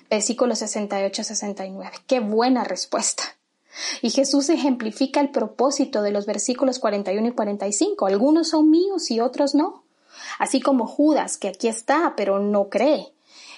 Versículo 0.09 0.55
68-69. 0.55 1.91
Qué 2.07 2.19
buena 2.19 2.63
respuesta. 2.63 3.23
Y 4.01 4.09
Jesús 4.09 4.49
ejemplifica 4.49 5.19
el 5.19 5.29
propósito 5.29 6.01
de 6.01 6.11
los 6.11 6.25
versículos 6.25 6.79
41 6.79 7.27
y 7.27 7.31
45. 7.31 8.07
Algunos 8.07 8.49
son 8.49 8.71
míos 8.71 9.11
y 9.11 9.19
otros 9.19 9.53
no. 9.53 9.83
Así 10.37 10.61
como 10.61 10.87
Judas, 10.87 11.37
que 11.37 11.49
aquí 11.49 11.67
está, 11.67 12.13
pero 12.15 12.39
no 12.39 12.69
cree. 12.69 13.13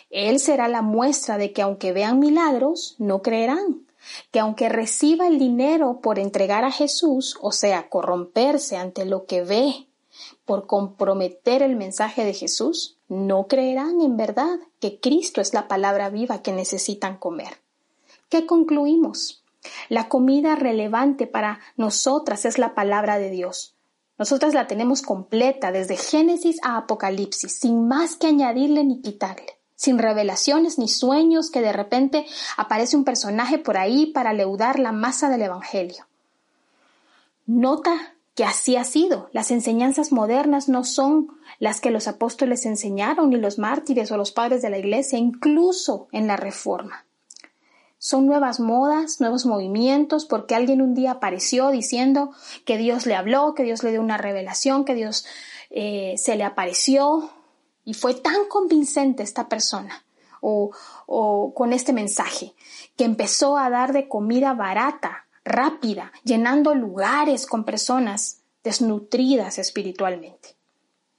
Él 0.09 0.39
será 0.39 0.67
la 0.67 0.81
muestra 0.81 1.38
de 1.38 1.53
que 1.53 1.62
aunque 1.62 1.93
vean 1.93 2.19
milagros, 2.19 2.95
no 2.98 3.21
creerán. 3.21 3.86
Que 4.31 4.39
aunque 4.39 4.69
reciba 4.69 5.27
el 5.27 5.38
dinero 5.38 6.00
por 6.01 6.19
entregar 6.19 6.63
a 6.63 6.71
Jesús, 6.71 7.38
o 7.41 7.51
sea, 7.51 7.89
corromperse 7.89 8.77
ante 8.77 9.05
lo 9.05 9.25
que 9.25 9.43
ve, 9.43 9.88
por 10.45 10.65
comprometer 10.65 11.62
el 11.62 11.75
mensaje 11.75 12.25
de 12.25 12.33
Jesús, 12.33 12.98
no 13.07 13.48
creerán 13.48 14.01
en 14.01 14.17
verdad 14.17 14.59
que 14.79 15.00
Cristo 15.00 15.41
es 15.41 15.53
la 15.53 15.67
palabra 15.67 16.09
viva 16.09 16.41
que 16.41 16.51
necesitan 16.51 17.17
comer. 17.17 17.59
¿Qué 18.29 18.45
concluimos? 18.45 19.43
La 19.89 20.07
comida 20.07 20.55
relevante 20.55 21.27
para 21.27 21.59
nosotras 21.75 22.45
es 22.45 22.57
la 22.57 22.74
palabra 22.74 23.19
de 23.19 23.29
Dios. 23.29 23.75
Nosotras 24.19 24.53
la 24.53 24.67
tenemos 24.67 25.01
completa 25.01 25.71
desde 25.71 25.95
Génesis 25.95 26.57
a 26.61 26.75
Apocalipsis, 26.75 27.57
sin 27.57 27.88
más 27.88 28.17
que 28.17 28.27
añadirle 28.27 28.83
ni 28.83 29.01
quitarle, 29.01 29.57
sin 29.75 29.97
revelaciones 29.97 30.77
ni 30.77 30.89
sueños 30.89 31.49
que 31.49 31.61
de 31.61 31.71
repente 31.71 32.25
aparece 32.57 32.97
un 32.97 33.05
personaje 33.05 33.57
por 33.57 33.77
ahí 33.77 34.07
para 34.07 34.33
leudar 34.33 34.77
la 34.77 34.91
masa 34.91 35.29
del 35.29 35.43
Evangelio. 35.43 36.05
Nota 37.47 38.13
que 38.35 38.43
así 38.43 38.75
ha 38.75 38.83
sido. 38.83 39.29
Las 39.31 39.51
enseñanzas 39.51 40.11
modernas 40.11 40.67
no 40.67 40.83
son 40.83 41.29
las 41.57 41.79
que 41.79 41.89
los 41.89 42.09
apóstoles 42.09 42.65
enseñaron, 42.65 43.29
ni 43.29 43.38
los 43.38 43.57
mártires 43.57 44.11
o 44.11 44.17
los 44.17 44.31
padres 44.31 44.61
de 44.61 44.69
la 44.69 44.77
Iglesia, 44.77 45.17
incluso 45.17 46.09
en 46.11 46.27
la 46.27 46.35
Reforma. 46.35 47.05
Son 48.00 48.25
nuevas 48.25 48.62
modas, 48.62 49.20
nuevos 49.20 49.46
movimientos, 49.46 50.25
porque 50.25 50.56
alguien 50.56 50.82
un 50.82 50.96
día 50.96 51.12
apareció 51.12 51.70
diciendo 51.70 52.32
que 52.65 52.77
Dios 52.77 53.06
le 53.06 53.15
habló, 53.15 53.53
que 53.53 53.63
Dios 53.63 53.84
le 53.84 53.91
dio 53.91 54.01
una 54.01 54.18
revelación, 54.18 54.86
que 54.86 54.96
Dios 54.96 55.25
eh, 55.70 56.15
se 56.18 56.38
le 56.38 56.46
apareció, 56.46 57.29
y 57.84 57.94
fue 57.94 58.13
tan 58.13 58.48
convincente 58.48 59.22
esta 59.22 59.50
persona 59.50 60.06
o, 60.41 60.72
o 61.08 61.53
con 61.53 61.74
este 61.74 61.91
mensaje 61.91 62.53
que 62.96 63.03
empezó 63.03 63.58
a 63.58 63.70
dar 63.70 63.91
de 63.91 64.08
comida 64.08 64.53
barata 64.53 65.25
rápida, 65.44 66.12
llenando 66.24 66.75
lugares 66.75 67.46
con 67.46 67.65
personas 67.65 68.41
desnutridas 68.63 69.58
espiritualmente. 69.58 70.56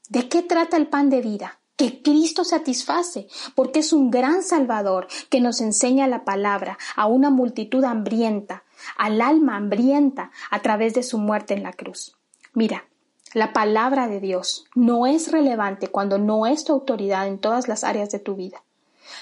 ¿De 0.09 0.29
qué 0.29 0.43
trata 0.43 0.77
el 0.77 0.89
pan 0.89 1.11
de 1.11 1.21
vida? 1.21 1.60
Que 1.81 2.03
Cristo 2.03 2.45
satisface, 2.45 3.27
porque 3.55 3.79
es 3.79 3.95
un 3.95 4.11
gran 4.11 4.43
Salvador 4.43 5.09
que 5.31 5.41
nos 5.41 5.63
enseña 5.63 6.07
la 6.09 6.27
palabra 6.27 6.77
a 6.95 7.07
una 7.07 7.31
multitud 7.31 7.83
hambrienta, 7.85 8.65
al 8.99 9.23
alma 9.23 9.57
hambrienta, 9.57 10.31
a 10.51 10.61
través 10.61 10.93
de 10.93 11.03
su 11.03 11.17
muerte 11.17 11.55
en 11.55 11.63
la 11.63 11.73
cruz. 11.73 12.19
Mira, 12.53 12.85
la 13.33 13.55
palabra 13.55 14.09
de 14.09 14.21
Dios 14.21 14.67
no 14.75 15.07
es 15.07 15.33
relevante 15.33 15.89
cuando 15.89 16.19
no 16.19 16.45
es 16.45 16.65
tu 16.65 16.75
autoridad 16.75 17.27
en 17.27 17.39
todas 17.39 17.67
las 17.67 17.83
áreas 17.83 18.11
de 18.11 18.19
tu 18.19 18.35
vida. 18.35 18.63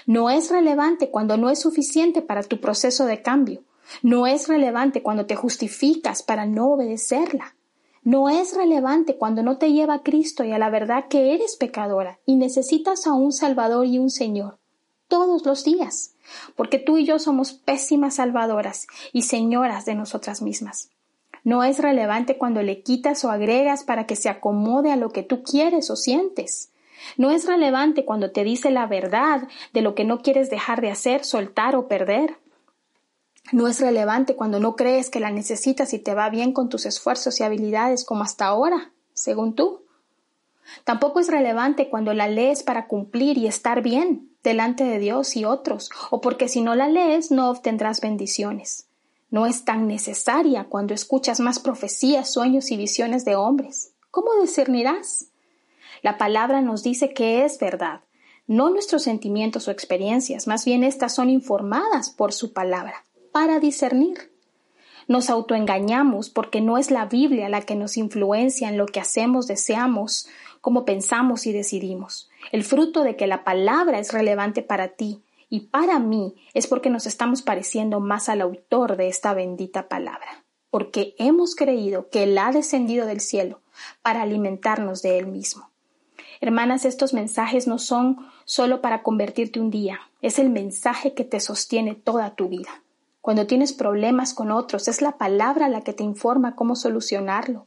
No 0.05 0.29
es 0.29 0.51
relevante 0.51 1.13
cuando 1.13 1.37
no 1.37 1.51
es 1.51 1.61
suficiente 1.61 2.23
para 2.23 2.43
tu 2.43 2.61
proceso 2.61 3.07
de 3.07 3.23
cambio. 3.23 3.63
No 4.03 4.27
es 4.27 4.49
relevante 4.49 5.01
cuando 5.01 5.27
te 5.27 5.37
justificas 5.37 6.25
para 6.25 6.45
no 6.45 6.73
obedecerla. 6.73 7.55
No 8.03 8.29
es 8.29 8.57
relevante 8.57 9.17
cuando 9.17 9.43
no 9.43 9.59
te 9.59 9.73
lleva 9.73 9.95
a 9.95 10.03
Cristo 10.03 10.45
y 10.45 10.53
a 10.53 10.59
la 10.59 10.71
verdad 10.71 11.09
que 11.09 11.35
eres 11.35 11.57
pecadora 11.57 12.19
y 12.25 12.37
necesitas 12.37 13.07
a 13.07 13.13
un 13.13 13.33
Salvador 13.33 13.87
y 13.87 13.99
un 13.99 14.11
Señor 14.11 14.59
todos 15.09 15.45
los 15.45 15.65
días, 15.65 16.15
porque 16.55 16.79
tú 16.79 16.99
y 16.99 17.07
yo 17.07 17.19
somos 17.19 17.55
pésimas 17.55 18.17
salvadoras 18.17 18.87
y 19.13 19.23
señoras 19.23 19.87
de 19.87 19.95
nosotras 19.95 20.43
mismas. 20.43 20.91
No 21.45 21.65
es 21.65 21.79
relevante 21.79 22.37
cuando 22.37 22.63
le 22.63 22.83
quitas 22.83 23.25
o 23.25 23.31
agregas 23.31 23.85
para 23.85 24.07
que 24.07 24.17
se 24.17 24.29
acomode 24.29 24.93
a 24.93 24.97
lo 24.97 25.11
que 25.11 25.23
tú 25.23 25.43
quieres 25.43 25.91
o 25.91 25.97
sientes. 25.97 26.71
No 27.17 27.31
es 27.31 27.47
relevante 27.47 28.05
cuando 28.05 28.33
te 28.33 28.45
dice 28.45 28.71
la 28.71 28.87
verdad 28.87 29.49
de 29.73 29.81
lo 29.81 29.95
que 29.95 30.05
no 30.05 30.21
quieres 30.21 30.51
dejar 30.51 30.81
de 30.81 30.91
hacer, 30.91 31.25
soltar 31.25 31.75
o 31.75 31.89
perder. 31.89 32.37
No 33.51 33.67
es 33.67 33.81
relevante 33.81 34.37
cuando 34.37 34.61
no 34.61 34.77
crees 34.77 35.09
que 35.09 35.21
la 35.21 35.31
necesitas 35.31 35.95
y 35.95 35.99
te 35.99 36.15
va 36.15 36.29
bien 36.29 36.53
con 36.53 36.69
tus 36.69 36.85
esfuerzos 36.85 37.41
y 37.41 37.45
habilidades 37.45 38.05
como 38.05 38.23
hasta 38.23 38.47
ahora, 38.47 38.93
según 39.15 39.55
tú. 39.55 39.85
Tampoco 40.85 41.19
es 41.19 41.29
relevante 41.29 41.89
cuando 41.89 42.13
la 42.13 42.29
lees 42.29 42.63
para 42.63 42.87
cumplir 42.87 43.39
y 43.39 43.47
estar 43.47 43.83
bien 43.83 44.31
delante 44.43 44.85
de 44.85 44.99
Dios 44.99 45.35
y 45.35 45.47
otros, 45.47 45.91
o 46.11 46.21
porque 46.21 46.49
si 46.49 46.61
no 46.61 46.75
la 46.75 46.89
lees 46.89 47.31
no 47.31 47.49
obtendrás 47.49 48.03
bendiciones. 48.03 48.87
No 49.31 49.47
es 49.47 49.65
tan 49.65 49.89
necesaria 49.89 50.65
cuando 50.65 50.93
escuchas 50.93 51.41
más 51.41 51.59
profecías, 51.59 52.31
sueños 52.31 52.71
y 52.71 52.77
visiones 52.77 53.25
de 53.25 53.37
hombres. 53.37 53.93
¿Cómo 54.11 54.29
discernirás? 54.41 55.29
La 56.03 56.19
palabra 56.19 56.61
nos 56.61 56.83
dice 56.83 57.15
que 57.15 57.45
es 57.45 57.59
verdad, 57.59 58.03
no 58.47 58.71
nuestros 58.71 59.03
sentimientos 59.03 59.69
o 59.69 59.71
experiencias, 59.71 60.47
más 60.47 60.65
bien 60.65 60.85
estas 60.85 61.15
son 61.15 61.29
informadas 61.29 62.11
por 62.11 62.33
su 62.33 62.53
palabra 62.53 63.05
para 63.33 63.61
discernir. 63.61 64.33
Nos 65.07 65.31
autoengañamos 65.31 66.29
porque 66.29 66.61
no 66.61 66.77
es 66.77 66.91
la 66.91 67.07
Biblia 67.07 67.49
la 67.49 67.63
que 67.63 67.75
nos 67.75 67.97
influencia 67.97 68.69
en 68.69 68.77
lo 68.77 68.87
que 68.87 69.01
hacemos, 69.01 69.47
deseamos, 69.47 70.29
cómo 70.61 70.85
pensamos 70.85 71.47
y 71.47 71.53
decidimos. 71.53 72.29
El 72.53 72.63
fruto 72.63 73.03
de 73.03 73.17
que 73.17 73.27
la 73.27 73.43
palabra 73.45 73.99
es 73.99 74.13
relevante 74.13 74.63
para 74.63 74.89
ti 74.89 75.23
y 75.49 75.61
para 75.69 75.99
mí 75.99 76.35
es 76.53 76.67
porque 76.67 76.91
nos 76.91 77.07
estamos 77.07 77.43
pareciendo 77.43 78.01
más 78.01 78.29
al 78.29 78.43
autor 78.43 78.97
de 78.97 79.09
esta 79.09 79.33
bendita 79.33 79.89
palabra, 79.89 80.45
porque 80.71 81.15
hemos 81.19 81.55
creído 81.55 82.11
que 82.11 82.25
Él 82.25 82.37
ha 82.37 82.53
descendido 82.53 83.07
del 83.07 83.21
cielo 83.21 83.63
para 84.03 84.23
alimentarnos 84.23 85.01
de 85.01 85.19
Él 85.19 85.27
mismo. 85.27 85.71
Hermanas, 86.41 86.85
estos 86.85 87.15
mensajes 87.15 87.67
no 87.67 87.79
son 87.79 88.29
solo 88.45 88.81
para 88.81 89.03
convertirte 89.03 89.59
un 89.59 89.71
día, 89.71 90.01
es 90.21 90.39
el 90.39 90.51
mensaje 90.51 91.15
que 91.15 91.25
te 91.25 91.41
sostiene 91.41 91.95
toda 91.95 92.35
tu 92.35 92.49
vida. 92.49 92.83
Cuando 93.29 93.47
tienes 93.47 93.75
problemas 93.75 94.33
con 94.33 94.51
otros, 94.51 94.89
es 94.89 95.03
la 95.03 95.19
palabra 95.19 95.69
la 95.69 95.83
que 95.83 95.93
te 95.93 96.03
informa 96.03 96.57
cómo 96.57 96.75
solucionarlo. 96.75 97.67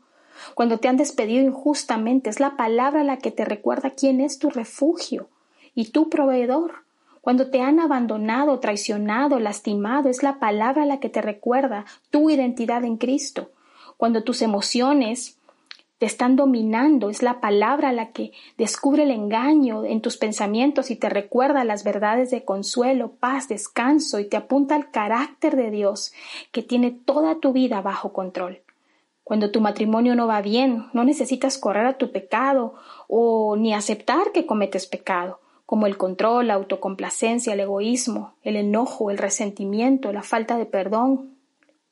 Cuando 0.55 0.79
te 0.79 0.87
han 0.87 0.97
despedido 0.97 1.43
injustamente, 1.43 2.31
es 2.31 2.39
la 2.39 2.57
palabra 2.57 3.03
la 3.03 3.17
que 3.17 3.29
te 3.29 3.45
recuerda 3.45 3.91
quién 3.91 4.21
es 4.21 4.39
tu 4.39 4.49
refugio 4.49 5.29
y 5.75 5.91
tu 5.91 6.09
proveedor. 6.09 6.85
Cuando 7.21 7.51
te 7.51 7.61
han 7.61 7.79
abandonado, 7.79 8.59
traicionado, 8.59 9.39
lastimado, 9.39 10.09
es 10.09 10.23
la 10.23 10.39
palabra 10.39 10.87
la 10.87 10.99
que 10.99 11.09
te 11.09 11.21
recuerda 11.21 11.85
tu 12.09 12.31
identidad 12.31 12.83
en 12.83 12.97
Cristo. 12.97 13.51
Cuando 13.97 14.23
tus 14.23 14.41
emociones 14.41 15.37
te 16.01 16.08
están 16.08 16.36
dominando, 16.36 17.12
es 17.12 17.22
la 17.22 17.39
palabra 17.39 17.91
la 17.91 18.12
que 18.12 18.31
descubre 18.58 19.03
el 19.03 19.12
engaño 19.12 19.86
en 19.86 20.01
tus 20.01 20.17
pensamientos 20.17 20.89
y 20.89 20.96
te 20.96 21.10
recuerda 21.10 21.63
las 21.63 21.84
verdades 21.84 22.31
de 22.31 22.43
consuelo, 22.43 23.12
paz, 23.20 23.48
descanso 23.48 24.17
y 24.17 24.25
te 24.25 24.36
apunta 24.36 24.74
al 24.74 24.89
carácter 24.89 25.55
de 25.55 25.70
Dios 25.70 26.12
que 26.51 26.63
tiene 26.63 26.89
toda 26.89 27.36
tu 27.36 27.53
vida 27.53 27.81
bajo 27.81 28.13
control. 28.13 28.63
Cuando 29.24 29.51
tu 29.51 29.62
matrimonio 29.62 30.15
no 30.15 30.25
va 30.25 30.41
bien, 30.41 30.88
no 30.91 31.03
necesitas 31.03 31.60
correr 31.60 31.86
a 31.86 32.00
tu 32.00 32.12
pecado 32.12 32.74
o 33.08 33.55
ni 33.55 33.75
aceptar 33.75 34.31
que 34.34 34.48
cometes 34.48 34.88
pecado, 34.88 35.39
como 35.67 35.86
el 35.86 35.98
control, 35.98 36.48
la 36.48 36.55
autocomplacencia, 36.55 37.53
el 37.53 37.60
egoísmo, 37.60 38.34
el 38.41 38.55
enojo, 38.55 39.12
el 39.12 39.20
resentimiento, 39.20 40.12
la 40.12 40.24
falta 40.24 40.58
de 40.58 40.65
perdón, 40.65 41.30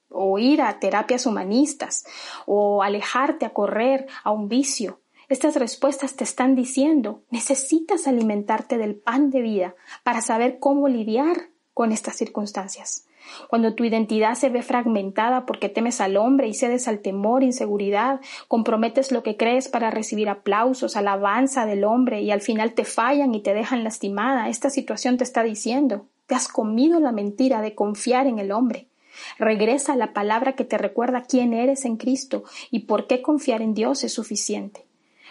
o 0.10 0.40
ir 0.40 0.62
a 0.62 0.80
terapias 0.80 1.26
humanistas, 1.26 2.06
o 2.46 2.84
alejarte 2.84 3.46
a 3.46 3.52
correr 3.52 4.08
a 4.24 4.32
un 4.32 4.50
vicio. 4.50 5.00
Estas 5.30 5.56
respuestas 5.56 6.16
te 6.16 6.24
están 6.24 6.56
diciendo 6.56 7.22
necesitas 7.30 8.08
alimentarte 8.08 8.78
del 8.78 8.96
pan 8.96 9.30
de 9.30 9.42
vida 9.42 9.76
para 10.04 10.22
saber 10.22 10.60
cómo 10.60 10.88
lidiar 10.88 11.50
con 11.74 11.92
estas 11.92 12.16
circunstancias. 12.16 13.06
Cuando 13.48 13.74
tu 13.74 13.84
identidad 13.84 14.34
se 14.34 14.50
ve 14.50 14.64
fragmentada 14.64 15.46
porque 15.46 15.70
temes 15.70 16.02
al 16.02 16.18
hombre 16.18 16.48
y 16.48 16.54
cedes 16.54 16.88
al 16.88 17.00
temor, 17.00 17.44
inseguridad, 17.44 18.22
comprometes 18.48 19.12
lo 19.12 19.24
que 19.24 19.38
crees 19.38 19.70
para 19.70 19.92
recibir 19.92 20.30
aplausos, 20.30 20.98
alabanza 20.98 21.66
del 21.66 21.84
hombre 21.84 22.22
y 22.22 22.32
al 22.32 22.42
final 22.42 22.74
te 22.74 22.84
fallan 22.84 23.34
y 23.34 23.42
te 23.42 23.54
dejan 23.54 23.84
lastimada, 23.84 24.50
esta 24.50 24.70
situación 24.70 25.18
te 25.18 25.24
está 25.24 25.44
diciendo, 25.44 26.08
te 26.28 26.36
has 26.36 26.48
comido 26.48 27.00
la 27.00 27.12
mentira 27.12 27.62
de 27.62 27.76
confiar 27.76 28.28
en 28.28 28.40
el 28.40 28.52
hombre. 28.52 28.89
Regresa 29.38 29.94
a 29.94 29.98
la 29.98 30.14
palabra 30.14 30.54
que 30.54 30.66
te 30.66 30.78
recuerda 30.78 31.24
quién 31.24 31.54
eres 31.54 31.86
en 31.86 31.98
Cristo 31.98 32.44
y 32.72 32.80
por 32.80 33.08
qué 33.08 33.22
confiar 33.22 33.62
en 33.62 33.74
Dios 33.74 34.04
es 34.04 34.14
suficiente. 34.14 34.86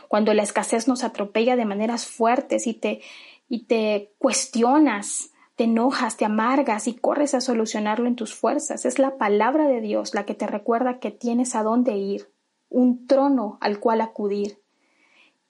Cuando 0.09 0.33
la 0.35 0.43
escasez 0.43 0.89
nos 0.89 1.05
atropella 1.05 1.57
de 1.57 1.65
maneras 1.65 2.07
fuertes 2.07 2.67
y 2.67 2.75
te, 2.75 3.01
y 3.49 3.65
te 3.65 4.13
cuestionas, 4.19 5.33
te 5.57 5.65
enojas, 5.65 6.17
te 6.17 6.25
amargas 6.25 6.87
y 6.87 6.95
corres 6.95 7.35
a 7.35 7.41
solucionarlo 7.41 8.07
en 8.07 8.17
tus 8.17 8.35
fuerzas. 8.35 8.85
Es 8.85 8.99
la 8.99 9.19
palabra 9.19 9.67
de 9.67 9.81
Dios 9.81 10.15
la 10.15 10.25
que 10.25 10.35
te 10.35 10.47
recuerda 10.47 11.01
que 11.01 11.11
tienes 11.11 11.55
a 11.55 11.63
dónde 11.63 11.97
ir, 11.97 12.31
un 12.69 13.07
trono 13.07 13.59
al 13.61 13.81
cual 13.81 14.01
acudir, 14.01 14.63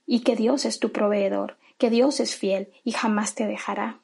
y 0.07 0.21
que 0.21 0.35
Dios 0.35 0.65
es 0.65 0.79
tu 0.79 0.93
proveedor, 0.93 1.59
que 1.77 1.91
Dios 1.91 2.21
es 2.21 2.35
fiel 2.35 2.73
y 2.85 2.93
jamás 2.93 3.35
te 3.35 3.47
dejará. 3.47 4.01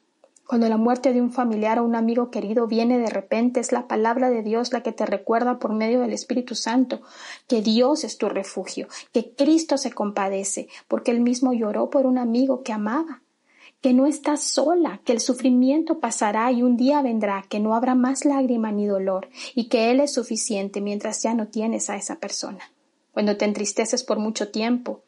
Cuando 0.47 0.69
la 0.69 0.77
muerte 0.77 1.11
de 1.11 1.21
un 1.21 1.31
familiar 1.31 1.79
o 1.79 1.83
un 1.83 1.95
amigo 1.95 2.29
querido 2.29 2.67
viene 2.67 2.99
de 2.99 3.09
repente, 3.09 3.59
es 3.59 3.71
la 3.71 3.87
palabra 3.87 4.29
de 4.29 4.43
Dios 4.43 4.71
la 4.71 4.83
que 4.83 4.91
te 4.91 5.05
recuerda 5.05 5.57
por 5.57 5.73
medio 5.73 6.01
del 6.01 6.13
Espíritu 6.13 6.53
Santo 6.53 7.01
que 7.47 7.61
Dios 7.61 8.03
es 8.03 8.17
tu 8.17 8.29
refugio, 8.29 8.87
que 9.11 9.33
Cristo 9.33 9.77
se 9.77 9.91
compadece, 9.91 10.67
porque 10.87 11.11
él 11.11 11.21
mismo 11.21 11.51
lloró 11.53 11.89
por 11.89 12.05
un 12.05 12.19
amigo 12.19 12.61
que 12.61 12.73
amaba 12.73 13.23
que 13.81 13.93
no 13.93 14.07
estás 14.07 14.41
sola, 14.41 14.99
que 15.05 15.13
el 15.13 15.19
sufrimiento 15.19 15.99
pasará 15.99 16.51
y 16.51 16.63
un 16.63 16.75
día 16.75 17.03
vendrá, 17.03 17.45
que 17.47 17.59
no 17.59 17.75
habrá 17.75 17.93
más 17.93 18.25
lágrima 18.25 18.71
ni 18.71 18.87
dolor, 18.87 19.29
y 19.53 19.69
que 19.69 19.91
Él 19.91 19.99
es 19.99 20.11
suficiente 20.11 20.81
mientras 20.81 21.21
ya 21.21 21.35
no 21.35 21.49
tienes 21.49 21.91
a 21.91 21.95
esa 21.95 22.15
persona. 22.15 22.71
Cuando 23.11 23.37
te 23.37 23.45
entristeces 23.45 24.03
por 24.03 24.17
mucho 24.17 24.49
tiempo, 24.49 25.03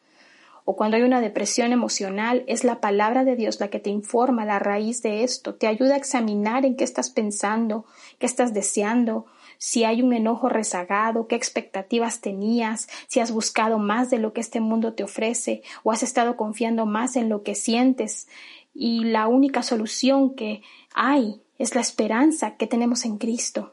o 0.70 0.76
cuando 0.76 0.98
hay 0.98 1.02
una 1.02 1.22
depresión 1.22 1.72
emocional, 1.72 2.44
es 2.46 2.62
la 2.62 2.78
palabra 2.78 3.24
de 3.24 3.36
Dios 3.36 3.58
la 3.58 3.68
que 3.68 3.80
te 3.80 3.88
informa 3.88 4.44
la 4.44 4.58
raíz 4.58 5.00
de 5.00 5.24
esto, 5.24 5.54
te 5.54 5.66
ayuda 5.66 5.94
a 5.94 5.96
examinar 5.96 6.66
en 6.66 6.76
qué 6.76 6.84
estás 6.84 7.08
pensando, 7.08 7.86
qué 8.18 8.26
estás 8.26 8.52
deseando, 8.52 9.24
si 9.56 9.84
hay 9.84 10.02
un 10.02 10.12
enojo 10.12 10.50
rezagado, 10.50 11.26
qué 11.26 11.36
expectativas 11.36 12.20
tenías, 12.20 12.86
si 13.06 13.18
has 13.18 13.32
buscado 13.32 13.78
más 13.78 14.10
de 14.10 14.18
lo 14.18 14.34
que 14.34 14.42
este 14.42 14.60
mundo 14.60 14.92
te 14.92 15.04
ofrece 15.04 15.62
o 15.84 15.90
has 15.90 16.02
estado 16.02 16.36
confiando 16.36 16.84
más 16.84 17.16
en 17.16 17.30
lo 17.30 17.42
que 17.42 17.54
sientes 17.54 18.28
y 18.74 19.04
la 19.04 19.26
única 19.26 19.62
solución 19.62 20.34
que 20.34 20.60
hay 20.92 21.40
es 21.56 21.74
la 21.74 21.80
esperanza 21.80 22.58
que 22.58 22.66
tenemos 22.66 23.06
en 23.06 23.16
Cristo. 23.16 23.72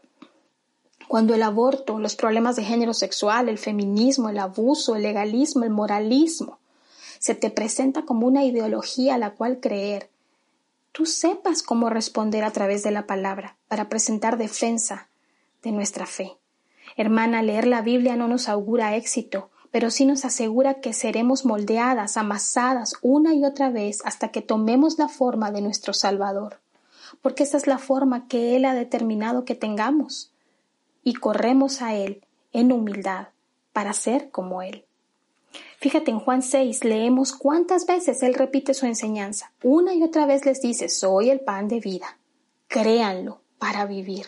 Cuando 1.10 1.36
el 1.36 1.44
aborto, 1.44 2.00
los 2.00 2.16
problemas 2.16 2.56
de 2.56 2.64
género 2.64 2.94
sexual, 2.94 3.50
el 3.50 3.58
feminismo, 3.58 4.30
el 4.30 4.40
abuso, 4.40 4.96
el 4.96 5.04
legalismo, 5.04 5.66
el 5.66 5.72
moralismo, 5.72 6.60
se 7.26 7.34
te 7.34 7.50
presenta 7.50 8.04
como 8.04 8.28
una 8.28 8.44
ideología 8.44 9.16
a 9.16 9.18
la 9.18 9.32
cual 9.32 9.60
creer, 9.60 10.12
tú 10.92 11.08
sepas 11.08 11.64
cómo 11.64 11.90
responder 11.90 12.44
a 12.44 12.52
través 12.52 12.84
de 12.84 12.92
la 12.92 13.08
palabra 13.08 13.58
para 13.68 13.90
presentar 13.90 14.38
defensa 14.38 15.08
de 15.64 15.72
nuestra 15.72 16.06
fe. 16.06 16.38
Hermana, 16.96 17.42
leer 17.42 17.66
la 17.66 17.82
Biblia 17.82 18.16
no 18.16 18.28
nos 18.28 18.48
augura 18.48 18.96
éxito, 18.96 19.50
pero 19.72 19.90
sí 19.90 20.06
nos 20.06 20.24
asegura 20.24 20.76
que 20.82 20.94
seremos 20.94 21.46
moldeadas, 21.46 22.16
amasadas 22.16 22.94
una 23.02 23.34
y 23.34 23.44
otra 23.44 23.72
vez 23.72 24.04
hasta 24.06 24.28
que 24.28 24.44
tomemos 24.44 25.00
la 25.00 25.08
forma 25.08 25.50
de 25.50 25.62
nuestro 25.62 25.94
Salvador, 25.94 26.60
porque 27.24 27.42
esa 27.42 27.58
es 27.58 27.66
la 27.66 27.80
forma 27.80 28.28
que 28.28 28.56
Él 28.56 28.66
ha 28.66 28.76
determinado 28.76 29.46
que 29.46 29.56
tengamos, 29.56 30.32
y 31.04 31.16
corremos 31.16 31.82
a 31.82 31.96
Él 31.96 32.24
en 32.54 32.72
humildad 32.72 33.30
para 33.74 33.94
ser 33.94 34.30
como 34.30 34.62
Él. 34.62 34.86
Fíjate 35.80 36.12
en 36.12 36.20
Juan 36.20 36.42
6 36.42 36.84
leemos 36.84 37.34
cuántas 37.34 37.86
veces 37.86 38.24
Él 38.24 38.34
repite 38.34 38.74
su 38.74 38.86
enseñanza. 38.86 39.52
Una 39.64 39.94
y 39.94 40.04
otra 40.04 40.26
vez 40.26 40.46
les 40.46 40.62
dice, 40.62 40.90
soy 40.90 41.30
el 41.30 41.42
pan 41.42 41.68
de 41.68 41.80
vida. 41.80 42.18
Créanlo 42.68 43.42
para 43.60 43.86
vivir. 43.86 44.28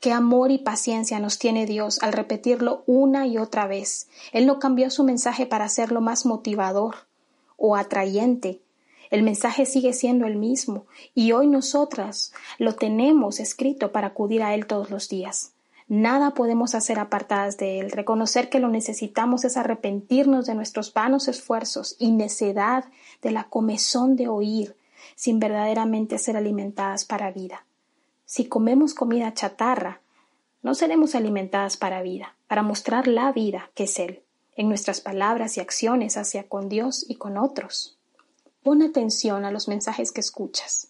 Qué 0.00 0.12
amor 0.12 0.52
y 0.52 0.58
paciencia 0.58 1.18
nos 1.18 1.38
tiene 1.38 1.66
Dios 1.66 1.98
al 2.02 2.12
repetirlo 2.12 2.84
una 2.86 3.26
y 3.26 3.36
otra 3.36 3.66
vez. 3.66 4.08
Él 4.32 4.46
no 4.46 4.60
cambió 4.60 4.90
su 4.90 5.02
mensaje 5.02 5.44
para 5.44 5.64
hacerlo 5.64 6.00
más 6.00 6.24
motivador 6.24 6.94
o 7.56 7.74
atrayente. 7.74 8.60
El 9.10 9.22
mensaje 9.22 9.66
sigue 9.66 9.92
siendo 9.92 10.26
el 10.26 10.36
mismo 10.36 10.86
y 11.14 11.32
hoy 11.32 11.48
nosotras 11.48 12.32
lo 12.58 12.76
tenemos 12.76 13.40
escrito 13.40 13.90
para 13.90 14.08
acudir 14.08 14.42
a 14.42 14.54
Él 14.54 14.66
todos 14.66 14.90
los 14.90 15.08
días. 15.08 15.52
Nada 15.88 16.32
podemos 16.34 16.74
hacer 16.74 16.98
apartadas 16.98 17.56
de 17.56 17.80
Él. 17.80 17.90
Reconocer 17.90 18.50
que 18.50 18.60
lo 18.60 18.68
necesitamos 18.68 19.44
es 19.44 19.56
arrepentirnos 19.56 20.44
de 20.44 20.54
nuestros 20.54 20.92
vanos 20.92 21.28
esfuerzos 21.28 21.96
y 21.98 22.12
necedad 22.12 22.84
de 23.22 23.30
la 23.30 23.44
comezón 23.44 24.14
de 24.14 24.28
oír 24.28 24.76
sin 25.14 25.40
verdaderamente 25.40 26.18
ser 26.18 26.36
alimentadas 26.36 27.06
para 27.06 27.32
vida. 27.32 27.64
Si 28.26 28.44
comemos 28.46 28.92
comida 28.92 29.32
chatarra, 29.32 30.02
no 30.62 30.74
seremos 30.74 31.14
alimentadas 31.14 31.78
para 31.78 32.02
vida, 32.02 32.34
para 32.46 32.62
mostrar 32.62 33.08
la 33.08 33.32
vida 33.32 33.70
que 33.74 33.84
es 33.84 33.98
Él, 33.98 34.22
en 34.56 34.68
nuestras 34.68 35.00
palabras 35.00 35.56
y 35.56 35.60
acciones 35.60 36.18
hacia 36.18 36.46
con 36.46 36.68
Dios 36.68 37.06
y 37.08 37.14
con 37.14 37.38
otros. 37.38 37.96
Pon 38.62 38.82
atención 38.82 39.46
a 39.46 39.50
los 39.50 39.68
mensajes 39.68 40.12
que 40.12 40.20
escuchas. 40.20 40.88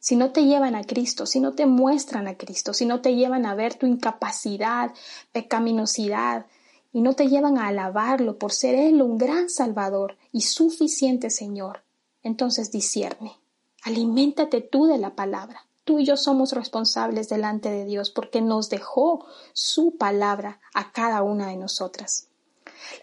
Si 0.00 0.16
no 0.16 0.32
te 0.32 0.46
llevan 0.46 0.74
a 0.74 0.82
Cristo, 0.82 1.26
si 1.26 1.40
no 1.40 1.52
te 1.52 1.66
muestran 1.66 2.26
a 2.26 2.36
Cristo, 2.36 2.72
si 2.72 2.86
no 2.86 3.02
te 3.02 3.14
llevan 3.14 3.44
a 3.44 3.54
ver 3.54 3.74
tu 3.74 3.86
incapacidad, 3.86 4.92
pecaminosidad, 5.30 6.46
y 6.92 7.02
no 7.02 7.14
te 7.14 7.28
llevan 7.28 7.58
a 7.58 7.68
alabarlo 7.68 8.38
por 8.38 8.52
ser 8.52 8.74
Él 8.74 9.02
un 9.02 9.18
gran 9.18 9.50
Salvador 9.50 10.16
y 10.32 10.40
suficiente 10.40 11.30
Señor, 11.30 11.82
entonces 12.22 12.72
discierne. 12.72 13.36
Aliméntate 13.82 14.62
tú 14.62 14.86
de 14.86 14.98
la 14.98 15.14
palabra. 15.14 15.66
Tú 15.84 15.98
y 15.98 16.06
yo 16.06 16.16
somos 16.16 16.52
responsables 16.52 17.28
delante 17.28 17.70
de 17.70 17.84
Dios 17.84 18.10
porque 18.10 18.40
nos 18.40 18.70
dejó 18.70 19.26
su 19.52 19.96
palabra 19.96 20.60
a 20.74 20.92
cada 20.92 21.22
una 21.22 21.48
de 21.48 21.56
nosotras. 21.56 22.28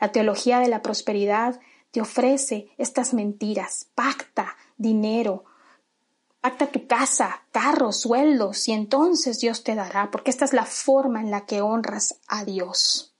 La 0.01 0.11
teología 0.11 0.59
de 0.59 0.67
la 0.67 0.81
prosperidad 0.81 1.59
te 1.91 2.01
ofrece 2.01 2.69
estas 2.77 3.13
mentiras. 3.13 3.87
Pacta 3.95 4.55
dinero, 4.77 5.45
pacta 6.41 6.67
tu 6.67 6.87
casa, 6.87 7.43
carros, 7.51 8.01
sueldos 8.01 8.67
y 8.67 8.73
entonces 8.73 9.39
Dios 9.39 9.63
te 9.63 9.75
dará 9.75 10.11
porque 10.11 10.31
esta 10.31 10.45
es 10.45 10.53
la 10.53 10.65
forma 10.65 11.21
en 11.21 11.31
la 11.31 11.45
que 11.45 11.61
honras 11.61 12.19
a 12.27 12.45
Dios. 12.45 13.13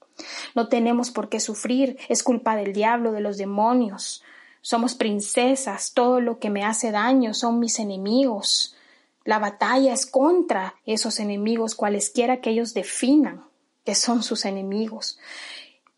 No 0.56 0.68
tenemos 0.68 1.12
por 1.12 1.30
qué 1.30 1.40
sufrir, 1.40 1.98
es 2.10 2.24
culpa 2.24 2.56
del 2.56 2.74
diablo, 2.74 3.12
de 3.12 3.22
los 3.22 3.38
demonios. 3.38 4.24
Somos 4.62 4.96
princesas, 4.96 5.94
todo 5.94 6.20
lo 6.20 6.40
que 6.40 6.50
me 6.50 6.66
hace 6.66 6.92
daño 6.92 7.34
son 7.34 7.60
mis 7.60 7.80
enemigos. 7.80 8.76
La 9.24 9.40
batalla 9.40 9.94
es 9.94 10.06
contra 10.06 10.76
esos 10.86 11.20
enemigos, 11.20 11.76
cualesquiera 11.76 12.42
que 12.42 12.52
ellos 12.52 12.74
definan 12.74 13.46
que 13.84 13.96
son 13.96 14.24
sus 14.24 14.46
enemigos. 14.46 15.20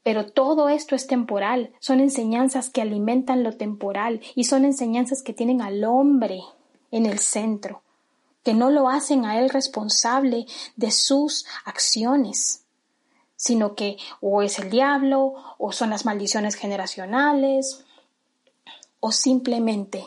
Pero 0.04 0.26
todo 0.32 0.70
esto 0.70 0.96
es 0.96 1.08
temporal, 1.08 1.74
son 1.80 2.00
enseñanzas 2.00 2.70
que 2.70 2.82
alimentan 2.82 3.44
lo 3.44 3.56
temporal 3.58 4.22
y 4.36 4.46
son 4.46 4.66
enseñanzas 4.66 5.22
que 5.24 5.34
tienen 5.34 5.62
al 5.62 5.84
hombre 5.84 6.42
en 6.92 7.06
el 7.06 7.20
centro, 7.20 7.82
que 8.44 8.54
no 8.54 8.70
lo 8.70 8.90
hacen 8.90 9.26
a 9.26 9.40
él 9.40 9.50
responsable 9.50 10.46
de 10.76 10.92
sus 10.92 11.46
acciones, 11.66 12.64
sino 13.36 13.76
que 13.76 13.98
o 14.22 14.42
es 14.42 14.60
el 14.60 14.70
diablo, 14.70 15.34
o 15.58 15.72
son 15.72 15.90
las 15.90 16.06
maldiciones 16.06 16.56
generacionales, 16.56 17.86
o 19.00 19.12
simplemente 19.12 20.06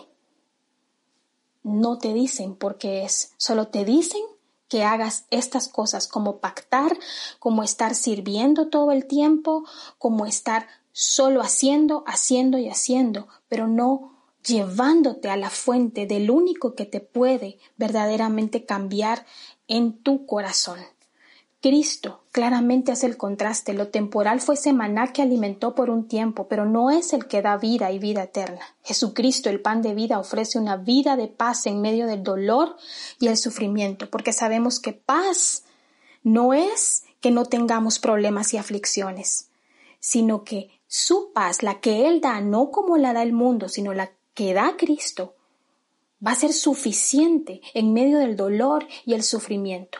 no 1.62 1.98
te 1.98 2.12
dicen 2.12 2.54
por 2.54 2.78
qué 2.78 3.04
es, 3.04 3.32
solo 3.36 3.68
te 3.68 3.84
dicen 3.84 4.22
que 4.68 4.84
hagas 4.84 5.26
estas 5.30 5.68
cosas 5.68 6.08
como 6.08 6.38
pactar, 6.38 6.98
como 7.38 7.62
estar 7.62 7.94
sirviendo 7.94 8.68
todo 8.68 8.90
el 8.90 9.06
tiempo, 9.06 9.64
como 9.98 10.26
estar 10.26 10.66
solo 10.92 11.42
haciendo, 11.42 12.04
haciendo 12.06 12.58
y 12.58 12.68
haciendo, 12.68 13.28
pero 13.48 13.66
no 13.66 14.11
llevándote 14.46 15.30
a 15.30 15.36
la 15.36 15.50
fuente 15.50 16.06
del 16.06 16.30
único 16.30 16.74
que 16.74 16.86
te 16.86 17.00
puede 17.00 17.58
verdaderamente 17.76 18.64
cambiar 18.64 19.24
en 19.68 19.92
tu 20.02 20.26
corazón. 20.26 20.78
Cristo 21.62 22.24
claramente 22.32 22.90
hace 22.90 23.06
el 23.06 23.16
contraste. 23.16 23.72
Lo 23.72 23.88
temporal 23.88 24.40
fue 24.40 24.56
ese 24.56 24.72
maná 24.72 25.12
que 25.12 25.22
alimentó 25.22 25.76
por 25.76 25.90
un 25.90 26.08
tiempo, 26.08 26.48
pero 26.48 26.64
no 26.64 26.90
es 26.90 27.12
el 27.12 27.26
que 27.28 27.40
da 27.40 27.56
vida 27.56 27.92
y 27.92 28.00
vida 28.00 28.24
eterna. 28.24 28.62
Jesucristo, 28.82 29.48
el 29.48 29.60
pan 29.60 29.80
de 29.80 29.94
vida, 29.94 30.18
ofrece 30.18 30.58
una 30.58 30.76
vida 30.76 31.14
de 31.16 31.28
paz 31.28 31.66
en 31.66 31.80
medio 31.80 32.08
del 32.08 32.24
dolor 32.24 32.76
y 33.20 33.28
el 33.28 33.36
sufrimiento, 33.36 34.10
porque 34.10 34.32
sabemos 34.32 34.80
que 34.80 34.92
paz 34.92 35.62
no 36.24 36.52
es 36.52 37.04
que 37.20 37.30
no 37.30 37.44
tengamos 37.44 38.00
problemas 38.00 38.52
y 38.54 38.56
aflicciones, 38.56 39.48
sino 40.00 40.42
que 40.42 40.80
su 40.88 41.32
paz, 41.32 41.62
la 41.62 41.78
que 41.78 42.08
Él 42.08 42.20
da, 42.20 42.40
no 42.40 42.72
como 42.72 42.96
la 42.96 43.12
da 43.12 43.22
el 43.22 43.32
mundo, 43.32 43.68
sino 43.68 43.94
la 43.94 44.10
que 44.34 44.54
da 44.54 44.76
Cristo, 44.76 45.34
va 46.24 46.32
a 46.32 46.36
ser 46.36 46.52
suficiente 46.52 47.60
en 47.74 47.92
medio 47.92 48.18
del 48.18 48.36
dolor 48.36 48.86
y 49.04 49.14
el 49.14 49.22
sufrimiento, 49.22 49.98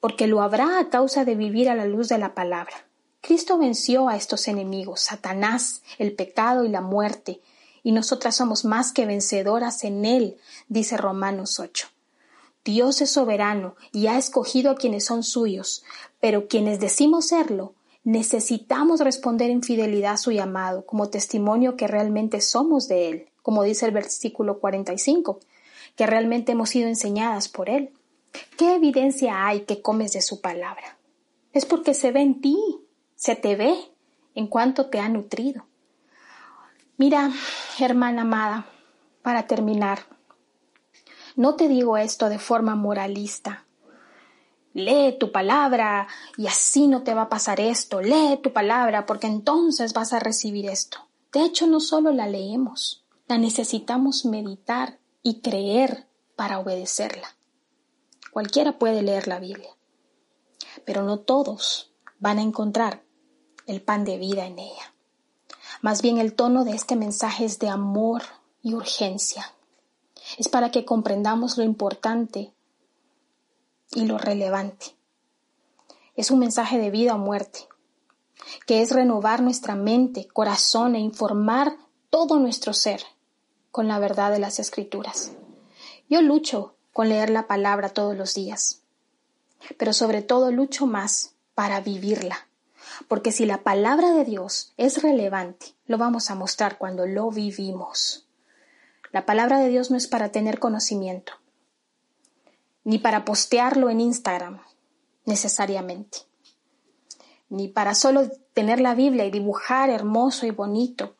porque 0.00 0.26
lo 0.26 0.42
habrá 0.42 0.78
a 0.78 0.90
causa 0.90 1.24
de 1.24 1.34
vivir 1.34 1.68
a 1.68 1.74
la 1.74 1.86
luz 1.86 2.08
de 2.08 2.18
la 2.18 2.34
palabra. 2.34 2.86
Cristo 3.20 3.56
venció 3.56 4.08
a 4.08 4.16
estos 4.16 4.48
enemigos, 4.48 5.00
Satanás, 5.00 5.82
el 5.98 6.14
pecado 6.14 6.64
y 6.64 6.68
la 6.68 6.80
muerte, 6.80 7.40
y 7.82 7.92
nosotras 7.92 8.36
somos 8.36 8.64
más 8.64 8.92
que 8.92 9.06
vencedoras 9.06 9.84
en 9.84 10.04
Él, 10.04 10.36
dice 10.68 10.96
Romanos 10.96 11.60
8. 11.60 11.88
Dios 12.64 13.02
es 13.02 13.10
soberano 13.10 13.76
y 13.92 14.06
ha 14.06 14.18
escogido 14.18 14.70
a 14.70 14.74
quienes 14.74 15.04
son 15.04 15.22
suyos, 15.22 15.84
pero 16.20 16.48
quienes 16.48 16.80
decimos 16.80 17.28
serlo, 17.28 17.74
necesitamos 18.04 19.00
responder 19.00 19.50
en 19.50 19.62
fidelidad 19.62 20.14
a 20.14 20.18
su 20.18 20.32
llamado 20.32 20.84
como 20.86 21.10
testimonio 21.10 21.76
que 21.76 21.86
realmente 21.86 22.40
somos 22.40 22.88
de 22.88 23.10
Él, 23.10 23.28
como 23.44 23.62
dice 23.62 23.84
el 23.84 23.92
versículo 23.92 24.58
45, 24.58 25.38
que 25.96 26.06
realmente 26.06 26.52
hemos 26.52 26.70
sido 26.70 26.88
enseñadas 26.88 27.50
por 27.50 27.68
Él. 27.68 27.90
¿Qué 28.56 28.74
evidencia 28.74 29.46
hay 29.46 29.60
que 29.60 29.82
comes 29.82 30.14
de 30.14 30.22
su 30.22 30.40
palabra? 30.40 30.96
Es 31.52 31.66
porque 31.66 31.92
se 31.92 32.10
ve 32.10 32.22
en 32.22 32.40
ti, 32.40 32.58
se 33.16 33.36
te 33.36 33.54
ve 33.54 33.76
en 34.34 34.46
cuanto 34.46 34.86
te 34.86 34.98
ha 34.98 35.10
nutrido. 35.10 35.66
Mira, 36.96 37.32
hermana 37.78 38.22
amada, 38.22 38.66
para 39.20 39.46
terminar, 39.46 40.06
no 41.36 41.54
te 41.54 41.68
digo 41.68 41.98
esto 41.98 42.30
de 42.30 42.38
forma 42.38 42.74
moralista. 42.74 43.66
Lee 44.72 45.18
tu 45.20 45.32
palabra 45.32 46.08
y 46.38 46.46
así 46.46 46.88
no 46.88 47.02
te 47.02 47.12
va 47.12 47.22
a 47.22 47.28
pasar 47.28 47.60
esto. 47.60 48.00
Lee 48.00 48.40
tu 48.42 48.54
palabra 48.54 49.04
porque 49.04 49.26
entonces 49.26 49.92
vas 49.92 50.14
a 50.14 50.18
recibir 50.18 50.66
esto. 50.66 51.06
De 51.30 51.44
hecho, 51.44 51.66
no 51.66 51.78
solo 51.78 52.10
la 52.10 52.26
leemos, 52.26 53.03
la 53.26 53.38
necesitamos 53.38 54.24
meditar 54.24 54.98
y 55.22 55.40
creer 55.40 56.06
para 56.36 56.58
obedecerla. 56.58 57.36
Cualquiera 58.32 58.78
puede 58.78 59.02
leer 59.02 59.28
la 59.28 59.38
Biblia, 59.38 59.70
pero 60.84 61.02
no 61.02 61.20
todos 61.20 61.92
van 62.18 62.38
a 62.38 62.42
encontrar 62.42 63.02
el 63.66 63.80
pan 63.80 64.04
de 64.04 64.18
vida 64.18 64.46
en 64.46 64.58
ella. 64.58 64.94
Más 65.80 66.02
bien 66.02 66.18
el 66.18 66.34
tono 66.34 66.64
de 66.64 66.72
este 66.72 66.96
mensaje 66.96 67.44
es 67.44 67.58
de 67.58 67.68
amor 67.68 68.22
y 68.62 68.74
urgencia. 68.74 69.54
Es 70.38 70.48
para 70.48 70.70
que 70.70 70.84
comprendamos 70.84 71.56
lo 71.56 71.64
importante 71.64 72.52
y 73.92 74.04
lo 74.04 74.18
relevante. 74.18 74.96
Es 76.16 76.30
un 76.30 76.38
mensaje 76.38 76.78
de 76.78 76.90
vida 76.90 77.14
o 77.14 77.18
muerte, 77.18 77.68
que 78.66 78.82
es 78.82 78.90
renovar 78.90 79.42
nuestra 79.42 79.74
mente, 79.74 80.26
corazón 80.28 80.94
e 80.94 81.00
informar 81.00 81.76
todo 82.10 82.38
nuestro 82.38 82.72
ser 82.72 83.02
con 83.74 83.88
la 83.88 83.98
verdad 83.98 84.30
de 84.30 84.38
las 84.38 84.60
escrituras. 84.60 85.32
Yo 86.08 86.22
lucho 86.22 86.76
con 86.92 87.08
leer 87.08 87.28
la 87.28 87.48
palabra 87.48 87.88
todos 87.88 88.16
los 88.16 88.32
días, 88.32 88.82
pero 89.78 89.92
sobre 89.92 90.22
todo 90.22 90.52
lucho 90.52 90.86
más 90.86 91.34
para 91.56 91.80
vivirla, 91.80 92.46
porque 93.08 93.32
si 93.32 93.46
la 93.46 93.64
palabra 93.64 94.12
de 94.12 94.24
Dios 94.24 94.74
es 94.76 95.02
relevante, 95.02 95.74
lo 95.88 95.98
vamos 95.98 96.30
a 96.30 96.36
mostrar 96.36 96.78
cuando 96.78 97.04
lo 97.04 97.32
vivimos. 97.32 98.28
La 99.10 99.26
palabra 99.26 99.58
de 99.58 99.70
Dios 99.70 99.90
no 99.90 99.96
es 99.96 100.06
para 100.06 100.30
tener 100.30 100.60
conocimiento, 100.60 101.32
ni 102.84 102.98
para 102.98 103.24
postearlo 103.24 103.90
en 103.90 104.00
Instagram, 104.00 104.60
necesariamente, 105.24 106.18
ni 107.48 107.66
para 107.66 107.96
solo 107.96 108.30
tener 108.52 108.78
la 108.78 108.94
Biblia 108.94 109.24
y 109.24 109.32
dibujar 109.32 109.90
hermoso 109.90 110.46
y 110.46 110.52
bonito. 110.52 111.16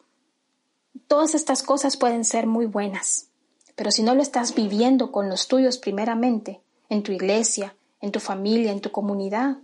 Todas 1.09 1.35
estas 1.35 1.63
cosas 1.63 1.97
pueden 1.97 2.25
ser 2.25 2.47
muy 2.47 2.67
buenas, 2.67 3.29
pero 3.77 3.91
si 3.91 4.03
no 4.03 4.15
lo 4.15 4.23
estás 4.23 4.55
viviendo 4.55 5.11
con 5.13 5.29
los 5.29 5.49
tuyos 5.49 5.79
primeramente, 5.79 6.63
en 6.89 7.03
tu 7.03 7.13
iglesia, 7.13 7.77
en 8.01 8.13
tu 8.13 8.21
familia, 8.21 8.71
en 8.71 8.81
tu 8.81 8.93
comunidad, 8.93 9.59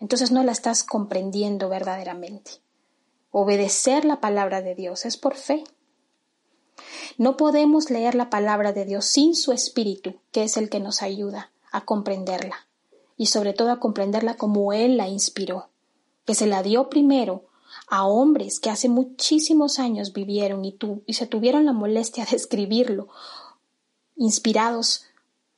entonces 0.00 0.30
no 0.30 0.42
la 0.42 0.52
estás 0.52 0.84
comprendiendo 0.84 1.68
verdaderamente. 1.68 2.50
Obedecer 3.30 4.04
la 4.04 4.20
palabra 4.20 4.62
de 4.62 4.74
Dios 4.74 5.04
es 5.04 5.16
por 5.16 5.36
fe. 5.36 5.64
No 7.18 7.36
podemos 7.36 7.90
leer 7.90 8.14
la 8.14 8.30
palabra 8.30 8.72
de 8.72 8.84
Dios 8.84 9.06
sin 9.06 9.34
su 9.34 9.52
espíritu, 9.52 10.20
que 10.32 10.44
es 10.44 10.56
el 10.56 10.70
que 10.70 10.80
nos 10.80 11.02
ayuda 11.02 11.50
a 11.70 11.84
comprenderla, 11.84 12.68
y 13.16 13.26
sobre 13.26 13.52
todo 13.52 13.70
a 13.70 13.80
comprenderla 13.80 14.34
como 14.34 14.72
Él 14.72 14.96
la 14.96 15.08
inspiró, 15.08 15.68
que 16.24 16.34
se 16.34 16.46
la 16.46 16.62
dio 16.62 16.88
primero 16.88 17.44
a 17.90 18.06
hombres 18.06 18.60
que 18.60 18.70
hace 18.70 18.88
muchísimos 18.88 19.78
años 19.78 20.12
vivieron 20.12 20.64
y, 20.64 20.76
y 21.06 21.14
se 21.14 21.26
tuvieron 21.26 21.64
la 21.64 21.72
molestia 21.72 22.24
de 22.24 22.36
escribirlo, 22.36 23.08
inspirados 24.16 25.04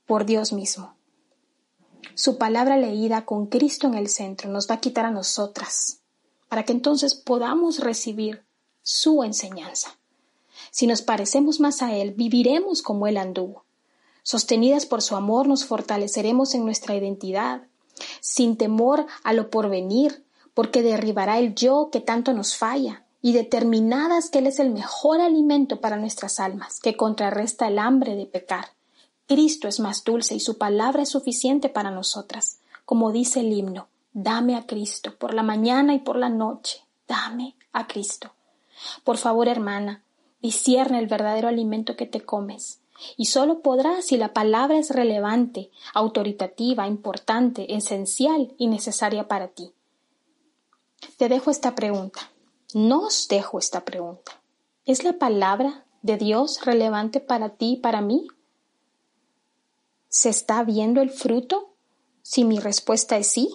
por 0.06 0.26
Dios 0.26 0.52
mismo. 0.52 0.94
Su 2.14 2.38
palabra 2.38 2.76
leída 2.76 3.24
con 3.24 3.46
Cristo 3.46 3.86
en 3.86 3.94
el 3.94 4.08
centro 4.08 4.50
nos 4.50 4.68
va 4.70 4.76
a 4.76 4.80
quitar 4.80 5.06
a 5.06 5.10
nosotras, 5.10 6.00
para 6.48 6.64
que 6.64 6.72
entonces 6.72 7.14
podamos 7.14 7.78
recibir 7.78 8.44
su 8.82 9.22
enseñanza. 9.22 9.96
Si 10.70 10.86
nos 10.86 11.02
parecemos 11.02 11.60
más 11.60 11.82
a 11.82 11.94
Él, 11.94 12.12
viviremos 12.12 12.82
como 12.82 13.06
Él 13.06 13.16
anduvo. 13.16 13.64
Sostenidas 14.22 14.86
por 14.86 15.02
su 15.02 15.16
amor, 15.16 15.48
nos 15.48 15.64
fortaleceremos 15.64 16.54
en 16.54 16.64
nuestra 16.64 16.94
identidad, 16.94 17.62
sin 18.20 18.56
temor 18.56 19.06
a 19.24 19.32
lo 19.32 19.50
porvenir, 19.50 20.24
porque 20.54 20.82
derribará 20.82 21.38
el 21.38 21.54
yo 21.54 21.90
que 21.90 22.00
tanto 22.00 22.32
nos 22.32 22.56
falla, 22.56 23.04
y 23.22 23.32
determinadas 23.32 24.30
que 24.30 24.38
Él 24.38 24.46
es 24.46 24.58
el 24.58 24.70
mejor 24.70 25.20
alimento 25.20 25.80
para 25.80 25.96
nuestras 25.96 26.40
almas, 26.40 26.80
que 26.80 26.96
contrarresta 26.96 27.68
el 27.68 27.78
hambre 27.78 28.16
de 28.16 28.26
pecar. 28.26 28.72
Cristo 29.26 29.68
es 29.68 29.78
más 29.78 30.04
dulce 30.04 30.34
y 30.34 30.40
su 30.40 30.58
palabra 30.58 31.02
es 31.02 31.10
suficiente 31.10 31.68
para 31.68 31.90
nosotras. 31.90 32.60
Como 32.84 33.12
dice 33.12 33.40
el 33.40 33.52
himno, 33.52 33.88
dame 34.12 34.56
a 34.56 34.66
Cristo 34.66 35.16
por 35.16 35.34
la 35.34 35.42
mañana 35.42 35.94
y 35.94 35.98
por 36.00 36.16
la 36.16 36.30
noche, 36.30 36.84
dame 37.06 37.56
a 37.72 37.86
Cristo. 37.86 38.32
Por 39.04 39.18
favor, 39.18 39.48
hermana, 39.48 40.02
discierne 40.40 40.98
el 40.98 41.06
verdadero 41.06 41.48
alimento 41.48 41.96
que 41.96 42.06
te 42.06 42.22
comes. 42.22 42.80
Y 43.16 43.26
solo 43.26 43.60
podrás 43.60 44.06
si 44.06 44.16
la 44.16 44.32
palabra 44.32 44.78
es 44.78 44.90
relevante, 44.90 45.70
autoritativa, 45.94 46.86
importante, 46.86 47.74
esencial 47.74 48.54
y 48.58 48.66
necesaria 48.66 49.28
para 49.28 49.48
ti. 49.48 49.72
Te 51.16 51.28
dejo 51.28 51.50
esta 51.50 51.74
pregunta. 51.74 52.30
Nos 52.74 53.26
dejo 53.28 53.58
esta 53.58 53.84
pregunta. 53.84 54.40
¿Es 54.84 55.02
la 55.02 55.14
palabra 55.14 55.84
de 56.02 56.18
Dios 56.18 56.64
relevante 56.64 57.20
para 57.20 57.50
ti 57.50 57.72
y 57.72 57.76
para 57.76 58.00
mí? 58.00 58.26
¿Se 60.08 60.28
está 60.28 60.62
viendo 60.62 61.00
el 61.00 61.10
fruto? 61.10 61.74
Si 62.22 62.44
mi 62.44 62.58
respuesta 62.58 63.16
es 63.16 63.28
sí. 63.28 63.50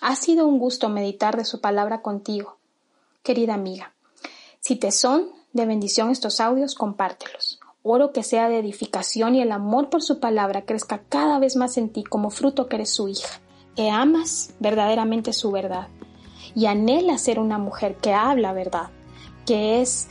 Ha 0.00 0.16
sido 0.16 0.46
un 0.46 0.58
gusto 0.58 0.88
meditar 0.88 1.36
de 1.36 1.44
su 1.44 1.60
palabra 1.60 2.02
contigo, 2.02 2.58
querida 3.22 3.54
amiga. 3.54 3.94
Si 4.60 4.76
te 4.76 4.92
son 4.92 5.30
de 5.54 5.66
bendición 5.66 6.10
estos 6.10 6.40
audios, 6.40 6.74
compártelos. 6.74 7.58
Oro 7.82 8.12
que 8.12 8.22
sea 8.22 8.48
de 8.48 8.58
edificación 8.58 9.34
y 9.34 9.40
el 9.40 9.50
amor 9.50 9.88
por 9.88 10.02
su 10.02 10.20
palabra 10.20 10.66
crezca 10.66 11.02
cada 11.08 11.38
vez 11.38 11.56
más 11.56 11.78
en 11.78 11.90
ti 11.90 12.04
como 12.04 12.30
fruto 12.30 12.68
que 12.68 12.76
eres 12.76 12.90
su 12.90 13.08
hija, 13.08 13.40
que 13.74 13.88
amas 13.90 14.54
verdaderamente 14.60 15.32
su 15.32 15.50
verdad 15.50 15.88
y 16.58 16.66
anhela 16.66 17.18
ser 17.18 17.38
una 17.38 17.56
mujer 17.56 17.98
que 17.98 18.12
habla 18.12 18.52
verdad, 18.52 18.90
que 19.46 19.80
es 19.80 20.08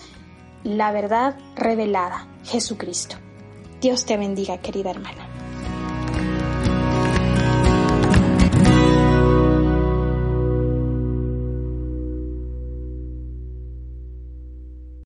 la 0.63 0.93
verdad 0.93 1.35
revelada, 1.57 2.25
Jesucristo. 2.45 3.17
Dios 3.81 4.05
te 4.05 4.15
bendiga, 4.15 4.57
querida 4.59 4.91
hermana. 4.91 5.26